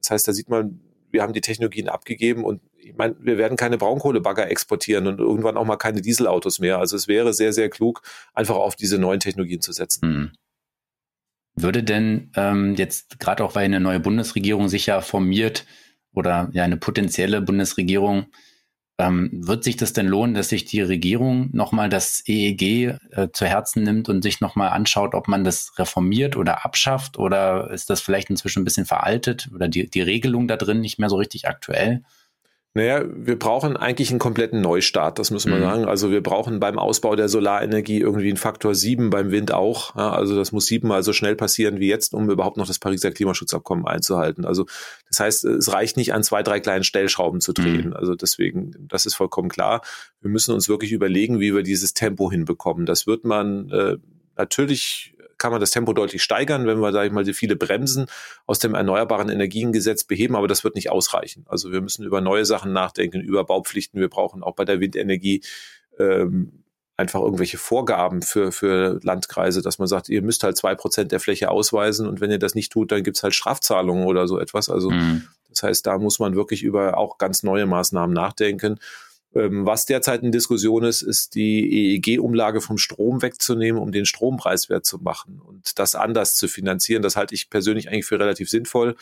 [0.01, 3.55] das heißt, da sieht man, wir haben die Technologien abgegeben und ich meine, wir werden
[3.55, 6.79] keine Braunkohlebagger exportieren und irgendwann auch mal keine Dieselautos mehr.
[6.79, 8.01] Also es wäre sehr, sehr klug,
[8.33, 10.09] einfach auf diese neuen Technologien zu setzen.
[10.09, 10.31] Mhm.
[11.55, 15.65] Würde denn ähm, jetzt gerade auch, weil eine neue Bundesregierung sich ja formiert
[16.13, 18.25] oder ja eine potenzielle Bundesregierung,
[18.97, 23.45] ähm, wird sich das denn lohnen, dass sich die Regierung nochmal das EEG äh, zu
[23.45, 27.17] Herzen nimmt und sich nochmal anschaut, ob man das reformiert oder abschafft?
[27.17, 30.99] Oder ist das vielleicht inzwischen ein bisschen veraltet oder die, die Regelung da drin nicht
[30.99, 32.03] mehr so richtig aktuell?
[32.74, 35.63] Naja, wir brauchen eigentlich einen kompletten Neustart, das muss man mhm.
[35.63, 35.86] sagen.
[35.86, 39.93] Also wir brauchen beim Ausbau der Solarenergie irgendwie einen Faktor sieben, beim Wind auch.
[39.97, 43.11] Ja, also das muss siebenmal so schnell passieren wie jetzt, um überhaupt noch das Pariser
[43.11, 44.45] Klimaschutzabkommen einzuhalten.
[44.45, 44.67] Also
[45.09, 47.88] das heißt, es reicht nicht an zwei, drei kleinen Stellschrauben zu drehen.
[47.88, 47.93] Mhm.
[47.93, 49.82] Also deswegen, das ist vollkommen klar.
[50.22, 52.86] Wir müssen uns wirklich überlegen, wie wir dieses Tempo hinbekommen.
[52.86, 53.97] Das wird man äh,
[54.38, 58.05] natürlich kann man das Tempo deutlich steigern, wenn wir, sage ich mal, die viele Bremsen
[58.45, 61.45] aus dem Erneuerbaren Energiengesetz beheben, aber das wird nicht ausreichen.
[61.49, 63.99] Also wir müssen über neue Sachen nachdenken, über Baupflichten.
[63.99, 65.41] Wir brauchen auch bei der Windenergie
[65.97, 66.63] ähm,
[66.95, 71.19] einfach irgendwelche Vorgaben für, für Landkreise, dass man sagt, ihr müsst halt zwei Prozent der
[71.19, 74.69] Fläche ausweisen und wenn ihr das nicht tut, dann gibt's halt Strafzahlungen oder so etwas.
[74.69, 75.23] Also mhm.
[75.49, 78.79] das heißt, da muss man wirklich über auch ganz neue Maßnahmen nachdenken.
[79.34, 84.86] Ähm, was derzeit in Diskussion ist, ist die EEG-Umlage vom Strom wegzunehmen, um den Strompreiswert
[84.86, 87.01] zu machen und das anders zu finanzieren.
[87.01, 88.95] Das halte ich persönlich eigentlich für relativ sinnvoll.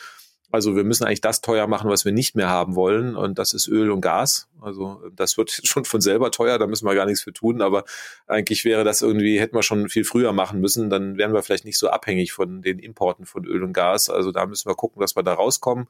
[0.52, 3.14] Also wir müssen eigentlich das teuer machen, was wir nicht mehr haben wollen.
[3.14, 4.48] Und das ist Öl und Gas.
[4.60, 7.62] Also das wird schon von selber teuer, da müssen wir gar nichts für tun.
[7.62, 7.84] Aber
[8.26, 10.90] eigentlich wäre das irgendwie, hätten wir schon viel früher machen müssen.
[10.90, 14.10] Dann wären wir vielleicht nicht so abhängig von den Importen von Öl und Gas.
[14.10, 15.86] Also da müssen wir gucken, dass wir da rauskommen,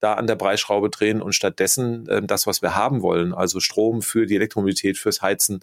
[0.00, 4.02] da an der Preisschraube drehen und stattdessen äh, das, was wir haben wollen, also Strom
[4.02, 5.60] für die Elektromobilität, fürs Heizen,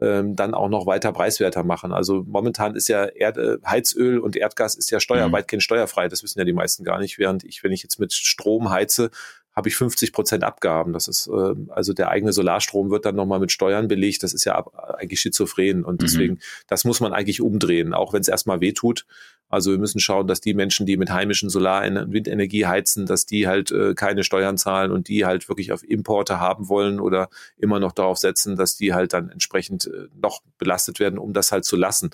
[0.00, 1.92] ähm, dann auch noch weiter preiswerter machen.
[1.92, 5.32] Also momentan ist ja Erde, Heizöl und Erdgas ist ja steuer, mhm.
[5.32, 6.08] weitgehend steuerfrei.
[6.08, 7.18] Das wissen ja die meisten gar nicht.
[7.18, 9.10] Während ich, wenn ich jetzt mit Strom heize,
[9.52, 10.92] habe ich 50 Prozent Abgaben.
[10.92, 14.22] Das ist äh, also der eigene Solarstrom wird dann nochmal mit Steuern belegt.
[14.22, 16.06] Das ist ja ab, eigentlich schizophren und mhm.
[16.06, 19.06] deswegen das muss man eigentlich umdrehen, auch wenn es erstmal weh tut.
[19.50, 23.26] Also wir müssen schauen, dass die Menschen, die mit heimischen Solar- und Windenergie heizen, dass
[23.26, 27.28] die halt äh, keine Steuern zahlen und die halt wirklich auf Importe haben wollen oder
[27.56, 31.50] immer noch darauf setzen, dass die halt dann entsprechend äh, noch belastet werden, um das
[31.50, 32.10] halt zu lassen.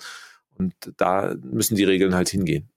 [0.57, 2.69] Und da müssen die Regeln halt hingehen.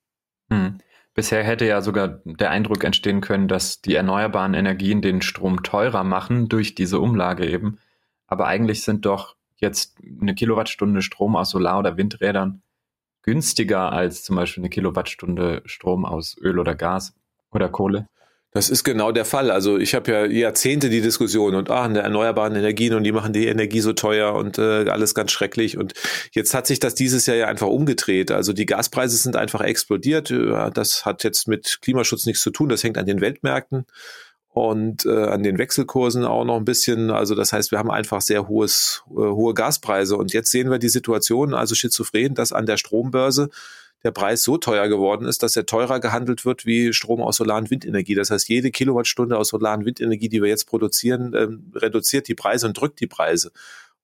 [0.50, 0.78] Hm.
[1.14, 6.04] Bisher hätte ja sogar der Eindruck entstehen können, dass die erneuerbaren Energien den Strom teurer
[6.04, 7.78] machen durch diese Umlage eben.
[8.26, 12.62] Aber eigentlich sind doch jetzt eine Kilowattstunde Strom aus Solar- oder Windrädern
[13.23, 17.14] günstiger als zum Beispiel eine Kilowattstunde Strom aus Öl oder Gas
[17.51, 18.07] oder Kohle?
[18.53, 19.53] Das ist genau der Fall.
[19.53, 23.33] Also ich habe ja Jahrzehnte die Diskussion und ah, eine erneuerbaren Energien und die machen
[23.33, 25.79] die Energie so teuer und äh, alles ganz schrecklich.
[25.79, 25.95] Und
[26.33, 28.33] jetzt hat sich das dieses Jahr ja einfach umgedreht.
[28.33, 30.35] Also die Gaspreise sind einfach explodiert.
[30.75, 32.68] Das hat jetzt mit Klimaschutz nichts zu tun.
[32.68, 33.87] Das hängt an den Weltmärkten
[34.53, 37.11] und äh, an den Wechselkursen auch noch ein bisschen.
[37.11, 40.16] Also das heißt, wir haben einfach sehr hohes, äh, hohe Gaspreise.
[40.16, 43.51] Und jetzt sehen wir die Situation, also schizophren, dass an der Strombörse
[44.03, 47.59] der Preis so teuer geworden ist, dass er teurer gehandelt wird wie Strom aus Solar-
[47.59, 48.14] und Windenergie.
[48.14, 52.34] Das heißt, jede Kilowattstunde aus Solar- und Windenergie, die wir jetzt produzieren, ähm, reduziert die
[52.34, 53.53] Preise und drückt die Preise.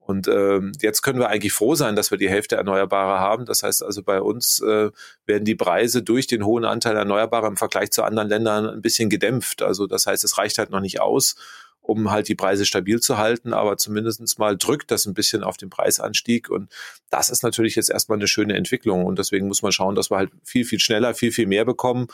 [0.06, 3.44] Und ähm, jetzt können wir eigentlich froh sein, dass wir die Hälfte Erneuerbare haben.
[3.44, 4.90] Das heißt also, bei uns äh,
[5.26, 9.10] werden die Preise durch den hohen Anteil Erneuerbarer im Vergleich zu anderen Ländern ein bisschen
[9.10, 9.62] gedämpft.
[9.62, 11.34] Also das heißt, es reicht halt noch nicht aus,
[11.80, 15.56] um halt die Preise stabil zu halten, aber zumindestens mal drückt das ein bisschen auf
[15.56, 16.50] den Preisanstieg.
[16.50, 16.70] Und
[17.10, 19.06] das ist natürlich jetzt erstmal eine schöne Entwicklung.
[19.06, 22.06] Und deswegen muss man schauen, dass wir halt viel, viel schneller, viel, viel mehr bekommen.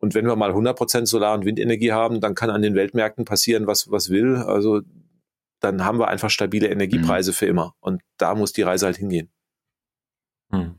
[0.00, 3.24] Und wenn wir mal 100 Prozent Solar- und Windenergie haben, dann kann an den Weltmärkten
[3.24, 4.36] passieren, was, was will.
[4.36, 4.82] Also
[5.60, 7.34] dann haben wir einfach stabile Energiepreise mhm.
[7.34, 7.74] für immer.
[7.80, 9.30] Und da muss die Reise halt hingehen.
[10.50, 10.76] Mhm.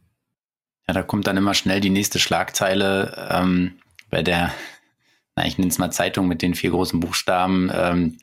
[0.88, 4.54] Ja, da kommt dann immer schnell die nächste Schlagzeile ähm, bei der,
[5.36, 8.18] na, ich nenne es mal Zeitung mit den vier großen Buchstaben, ähm,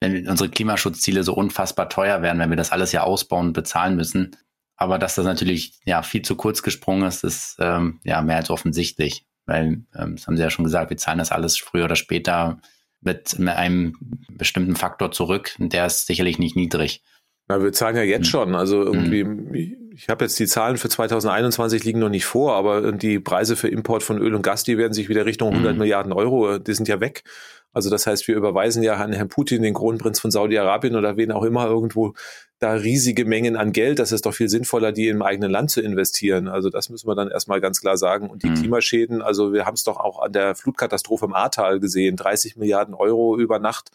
[0.00, 3.96] wenn unsere Klimaschutzziele so unfassbar teuer werden, wenn wir das alles ja ausbauen und bezahlen
[3.96, 4.36] müssen.
[4.76, 8.50] Aber dass das natürlich ja viel zu kurz gesprungen ist, ist ähm, ja mehr als
[8.50, 9.26] offensichtlich.
[9.46, 12.60] Weil, ähm, das haben Sie ja schon gesagt, wir zahlen das alles früher oder später
[13.02, 13.96] mit einem
[14.30, 15.56] bestimmten Faktor zurück.
[15.58, 17.02] Und der ist sicherlich nicht niedrig.
[17.48, 18.30] Na, wir zahlen ja jetzt hm.
[18.30, 18.54] schon.
[18.54, 19.90] Also irgendwie, mhm.
[19.94, 23.68] ich habe jetzt die Zahlen für 2021 liegen noch nicht vor, aber die Preise für
[23.68, 25.78] Import von Öl und Gas, die werden sich wieder Richtung 100 mhm.
[25.78, 27.24] Milliarden Euro, die sind ja weg.
[27.72, 31.32] Also das heißt, wir überweisen ja an Herrn Putin, den Kronprinz von Saudi-Arabien oder wen
[31.32, 32.14] auch immer irgendwo
[32.62, 33.98] da riesige Mengen an Geld.
[33.98, 36.46] Das ist doch viel sinnvoller, die im eigenen Land zu investieren.
[36.46, 38.30] Also das müssen wir dann erstmal ganz klar sagen.
[38.30, 38.54] Und die mhm.
[38.54, 42.94] Klimaschäden, also wir haben es doch auch an der Flutkatastrophe im Ahrtal gesehen, 30 Milliarden
[42.94, 43.90] Euro über Nacht.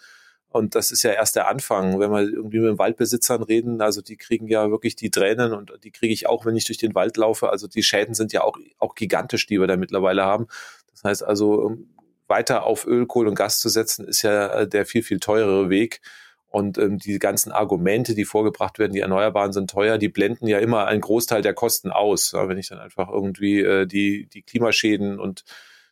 [0.49, 1.99] Und das ist ja erst der Anfang.
[1.99, 5.91] Wenn wir irgendwie mit Waldbesitzern reden, also die kriegen ja wirklich die Tränen und die
[5.91, 7.49] kriege ich auch, wenn ich durch den Wald laufe.
[7.49, 10.47] Also die Schäden sind ja auch, auch gigantisch, die wir da mittlerweile haben.
[10.91, 11.77] Das heißt also,
[12.27, 15.69] weiter auf Öl, Kohle und Gas zu setzen, ist ja äh, der viel, viel teurere
[15.69, 16.01] Weg.
[16.49, 20.59] Und ähm, die ganzen Argumente, die vorgebracht werden, die Erneuerbaren sind teuer, die blenden ja
[20.59, 22.31] immer einen Großteil der Kosten aus.
[22.31, 25.43] Ja, wenn ich dann einfach irgendwie äh, die, die Klimaschäden und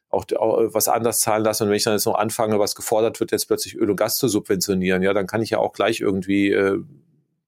[0.09, 3.19] auch, auch was anders zahlen lasse und wenn ich dann jetzt noch anfange, was gefordert
[3.19, 5.99] wird, jetzt plötzlich Öl und Gas zu subventionieren, ja, dann kann ich ja auch gleich
[5.99, 6.79] irgendwie äh,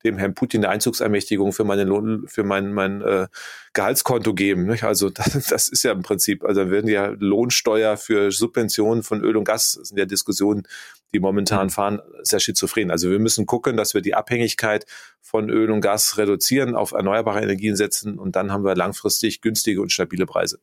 [0.03, 3.27] dem Herrn Putin eine Einzugsermächtigung für meine Lohn, für mein, mein äh,
[3.73, 4.65] Gehaltskonto geben.
[4.65, 4.83] Nicht?
[4.83, 9.37] Also das, das ist ja im Prinzip, also werden ja Lohnsteuer für Subventionen von Öl
[9.37, 10.63] und Gas, das sind ja Diskussionen,
[11.13, 11.71] die momentan mhm.
[11.71, 12.91] fahren, sehr schizophren.
[12.91, 14.85] Also wir müssen gucken, dass wir die Abhängigkeit
[15.21, 19.81] von Öl und Gas reduzieren, auf erneuerbare Energien setzen und dann haben wir langfristig günstige
[19.81, 20.59] und stabile Preise.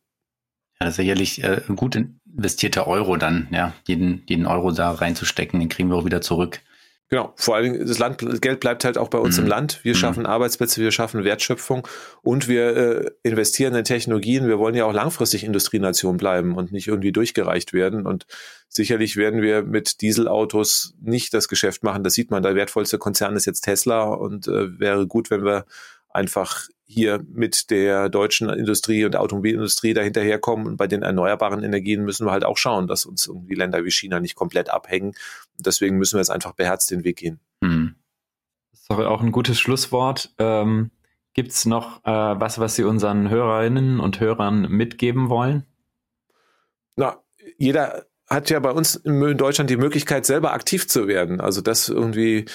[0.79, 1.97] Ja, das ist sicherlich äh, gut
[2.35, 6.61] investierter Euro dann, ja, jeden, jeden Euro da reinzustecken, den kriegen wir auch wieder zurück.
[7.09, 9.43] Genau, vor allen Dingen das Land, das Geld bleibt halt auch bei uns mhm.
[9.43, 9.79] im Land.
[9.83, 9.97] Wir mhm.
[9.97, 11.87] schaffen Arbeitsplätze, wir schaffen Wertschöpfung
[12.23, 14.47] und wir äh, investieren in Technologien.
[14.47, 18.07] Wir wollen ja auch langfristig Industrienation bleiben und nicht irgendwie durchgereicht werden.
[18.07, 18.25] Und
[18.69, 22.03] sicherlich werden wir mit Dieselautos nicht das Geschäft machen.
[22.03, 22.41] Das sieht man.
[22.41, 25.65] Der wertvollste Konzern ist jetzt Tesla und äh, wäre gut, wenn wir
[26.15, 30.67] einfach hier mit der deutschen Industrie und der Automobilindustrie dahinterherkommen.
[30.67, 33.91] Und bei den erneuerbaren Energien müssen wir halt auch schauen, dass uns irgendwie Länder wie
[33.91, 35.09] China nicht komplett abhängen.
[35.57, 37.39] Und deswegen müssen wir jetzt einfach beherzt den Weg gehen.
[37.61, 37.95] Mhm.
[38.71, 40.33] Das ist doch auch ein gutes Schlusswort.
[40.37, 40.91] Ähm,
[41.33, 45.65] Gibt es noch äh, was, was Sie unseren Hörerinnen und Hörern mitgeben wollen?
[46.95, 47.17] Na,
[47.57, 51.41] jeder hat ja bei uns in Deutschland die Möglichkeit, selber aktiv zu werden.
[51.41, 52.45] Also das irgendwie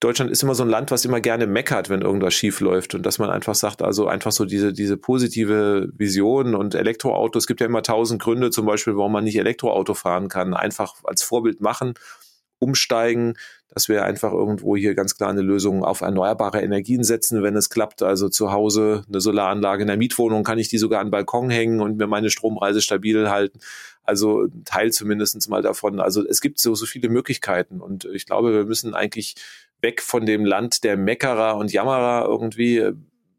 [0.00, 3.04] Deutschland ist immer so ein Land, was immer gerne meckert, wenn irgendwas schief läuft und
[3.04, 7.36] dass man einfach sagt, also einfach so diese, diese positive Vision und Elektroauto.
[7.36, 10.54] Es gibt ja immer tausend Gründe zum Beispiel, warum man nicht Elektroauto fahren kann.
[10.54, 11.94] Einfach als Vorbild machen,
[12.60, 13.34] umsteigen,
[13.74, 17.68] dass wir einfach irgendwo hier ganz klar eine Lösung auf erneuerbare Energien setzen, wenn es
[17.68, 18.02] klappt.
[18.02, 21.50] Also zu Hause eine Solaranlage in der Mietwohnung, kann ich die sogar an den Balkon
[21.50, 23.58] hängen und mir meine Stromreise stabil halten.
[24.04, 26.00] Also Teil zumindest mal davon.
[26.00, 29.34] Also es gibt so, so viele Möglichkeiten und ich glaube, wir müssen eigentlich
[29.80, 32.92] weg von dem Land der Meckerer und Jammerer irgendwie.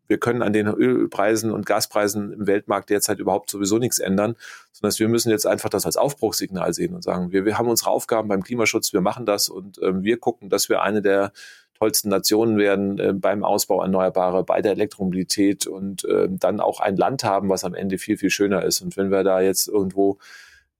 [0.08, 4.36] Wir können an den Ölpreisen und Gaspreisen im Weltmarkt derzeit überhaupt sowieso nichts ändern,
[4.72, 7.92] sondern wir müssen jetzt einfach das als Aufbruchssignal sehen und sagen, wir, wir haben unsere
[7.92, 11.32] Aufgaben beim Klimaschutz, wir machen das und äh, wir gucken, dass wir eine der
[11.80, 16.98] tollsten Nationen werden äh, beim Ausbau Erneuerbare, bei der Elektromobilität und äh, dann auch ein
[16.98, 18.82] Land haben, was am Ende viel, viel schöner ist.
[18.82, 20.18] Und wenn wir da jetzt irgendwo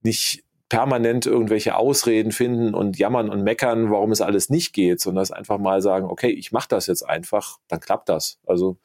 [0.02, 5.20] nicht permanent irgendwelche Ausreden finden und jammern und meckern, warum es alles nicht geht, sondern
[5.20, 8.38] das einfach mal sagen, okay, ich mache das jetzt einfach, dann klappt das.
[8.46, 8.78] Also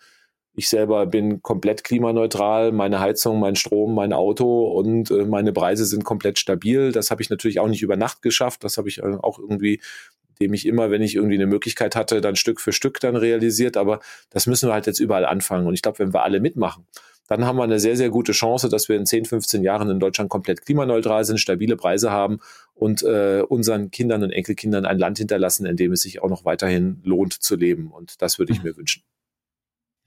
[0.55, 5.85] ich selber bin komplett klimaneutral, meine Heizung, mein Strom, mein Auto und äh, meine Preise
[5.85, 6.91] sind komplett stabil.
[6.91, 8.63] Das habe ich natürlich auch nicht über Nacht geschafft.
[8.63, 9.79] Das habe ich äh, auch irgendwie,
[10.41, 13.77] dem ich immer, wenn ich irgendwie eine Möglichkeit hatte, dann Stück für Stück dann realisiert.
[13.77, 13.99] Aber
[14.31, 15.67] das müssen wir halt jetzt überall anfangen.
[15.67, 16.87] Und ich glaube, wenn wir alle mitmachen,
[17.27, 19.99] dann haben wir eine sehr, sehr gute Chance, dass wir in 10, 15 Jahren in
[19.99, 22.39] Deutschland komplett klimaneutral sind, stabile Preise haben
[22.73, 26.45] und äh, unseren Kindern und Enkelkindern ein Land hinterlassen, in dem es sich auch noch
[26.45, 27.91] weiterhin lohnt zu leben.
[27.91, 28.69] Und das würde ich mhm.
[28.69, 29.03] mir wünschen.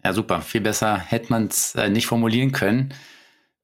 [0.05, 0.41] Ja, super.
[0.43, 2.95] Viel besser hätte man es äh, nicht formulieren können.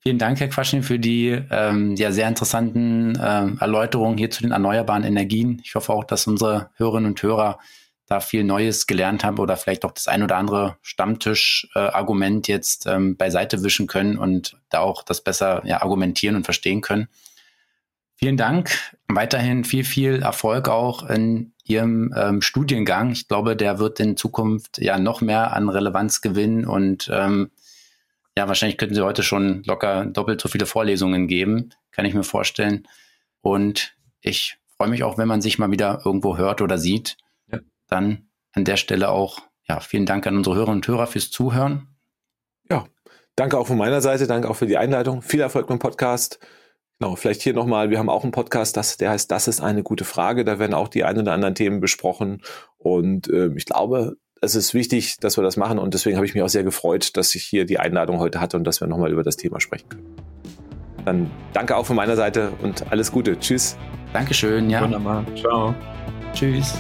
[0.00, 4.52] Vielen Dank, Herr Quaschin, für die ähm, ja, sehr interessanten äh, Erläuterungen hier zu den
[4.52, 5.62] erneuerbaren Energien.
[5.64, 7.58] Ich hoffe auch, dass unsere Hörerinnen und Hörer
[8.06, 12.86] da viel Neues gelernt habe oder vielleicht auch das ein oder andere Stammtisch-Argument äh, jetzt
[12.86, 17.08] ähm, beiseite wischen können und da auch das besser ja, argumentieren und verstehen können.
[18.16, 18.70] Vielen Dank.
[19.08, 23.12] Weiterhin viel, viel Erfolg auch in Ihrem ähm, Studiengang.
[23.12, 27.50] Ich glaube, der wird in Zukunft ja noch mehr an Relevanz gewinnen und ähm,
[28.36, 32.24] ja, wahrscheinlich könnten Sie heute schon locker doppelt so viele Vorlesungen geben, kann ich mir
[32.24, 32.86] vorstellen.
[33.40, 37.16] Und ich freue mich auch, wenn man sich mal wieder irgendwo hört oder sieht
[37.94, 41.88] dann an der Stelle auch ja, vielen Dank an unsere Hörerinnen und Hörer fürs Zuhören.
[42.70, 42.84] Ja,
[43.36, 45.22] danke auch von meiner Seite, danke auch für die Einleitung.
[45.22, 46.38] Viel Erfolg beim Podcast.
[46.98, 49.82] Genau, vielleicht hier nochmal, wir haben auch einen Podcast, das, der heißt Das ist eine
[49.82, 50.44] gute Frage.
[50.44, 52.42] Da werden auch die ein oder anderen Themen besprochen.
[52.76, 55.78] Und äh, ich glaube, es ist wichtig, dass wir das machen.
[55.78, 58.56] Und deswegen habe ich mich auch sehr gefreut, dass ich hier die Einladung heute hatte
[58.56, 60.16] und dass wir nochmal über das Thema sprechen können.
[61.04, 63.38] Dann danke auch von meiner Seite und alles Gute.
[63.38, 63.76] Tschüss.
[64.12, 64.82] Dankeschön, ja.
[64.82, 65.24] Wunderbar.
[65.34, 65.74] Ciao.
[66.32, 66.74] Tschüss.